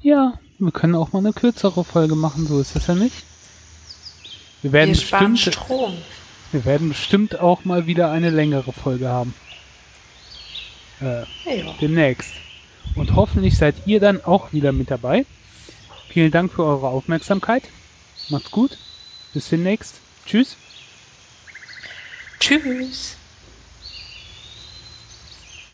Ja, 0.00 0.34
wir 0.58 0.72
können 0.72 0.94
auch 0.94 1.12
mal 1.12 1.20
eine 1.20 1.32
kürzere 1.32 1.84
Folge 1.84 2.14
machen, 2.14 2.46
so 2.46 2.60
ist 2.60 2.76
das 2.76 2.86
ja 2.86 2.94
nicht. 2.94 3.24
Wir 4.64 4.72
werden, 4.72 4.94
wir 4.94 5.10
bestimmt, 5.28 5.38
Strom. 5.40 5.98
wir 6.50 6.64
werden 6.64 6.88
bestimmt 6.88 7.38
auch 7.38 7.66
mal 7.66 7.86
wieder 7.86 8.10
eine 8.10 8.30
längere 8.30 8.72
Folge 8.72 9.08
haben. 9.10 9.34
Äh, 11.02 11.20
ja. 11.20 11.74
Demnächst. 11.82 12.32
Und 12.94 13.14
hoffentlich 13.14 13.58
seid 13.58 13.74
ihr 13.84 14.00
dann 14.00 14.24
auch 14.24 14.54
wieder 14.54 14.72
mit 14.72 14.90
dabei. 14.90 15.26
Vielen 16.08 16.30
Dank 16.30 16.50
für 16.50 16.64
eure 16.64 16.88
Aufmerksamkeit. 16.88 17.64
Macht's 18.30 18.50
gut. 18.50 18.78
Bis 19.34 19.50
demnächst. 19.50 20.00
Tschüss. 20.24 20.56
Tschüss. 22.40 23.18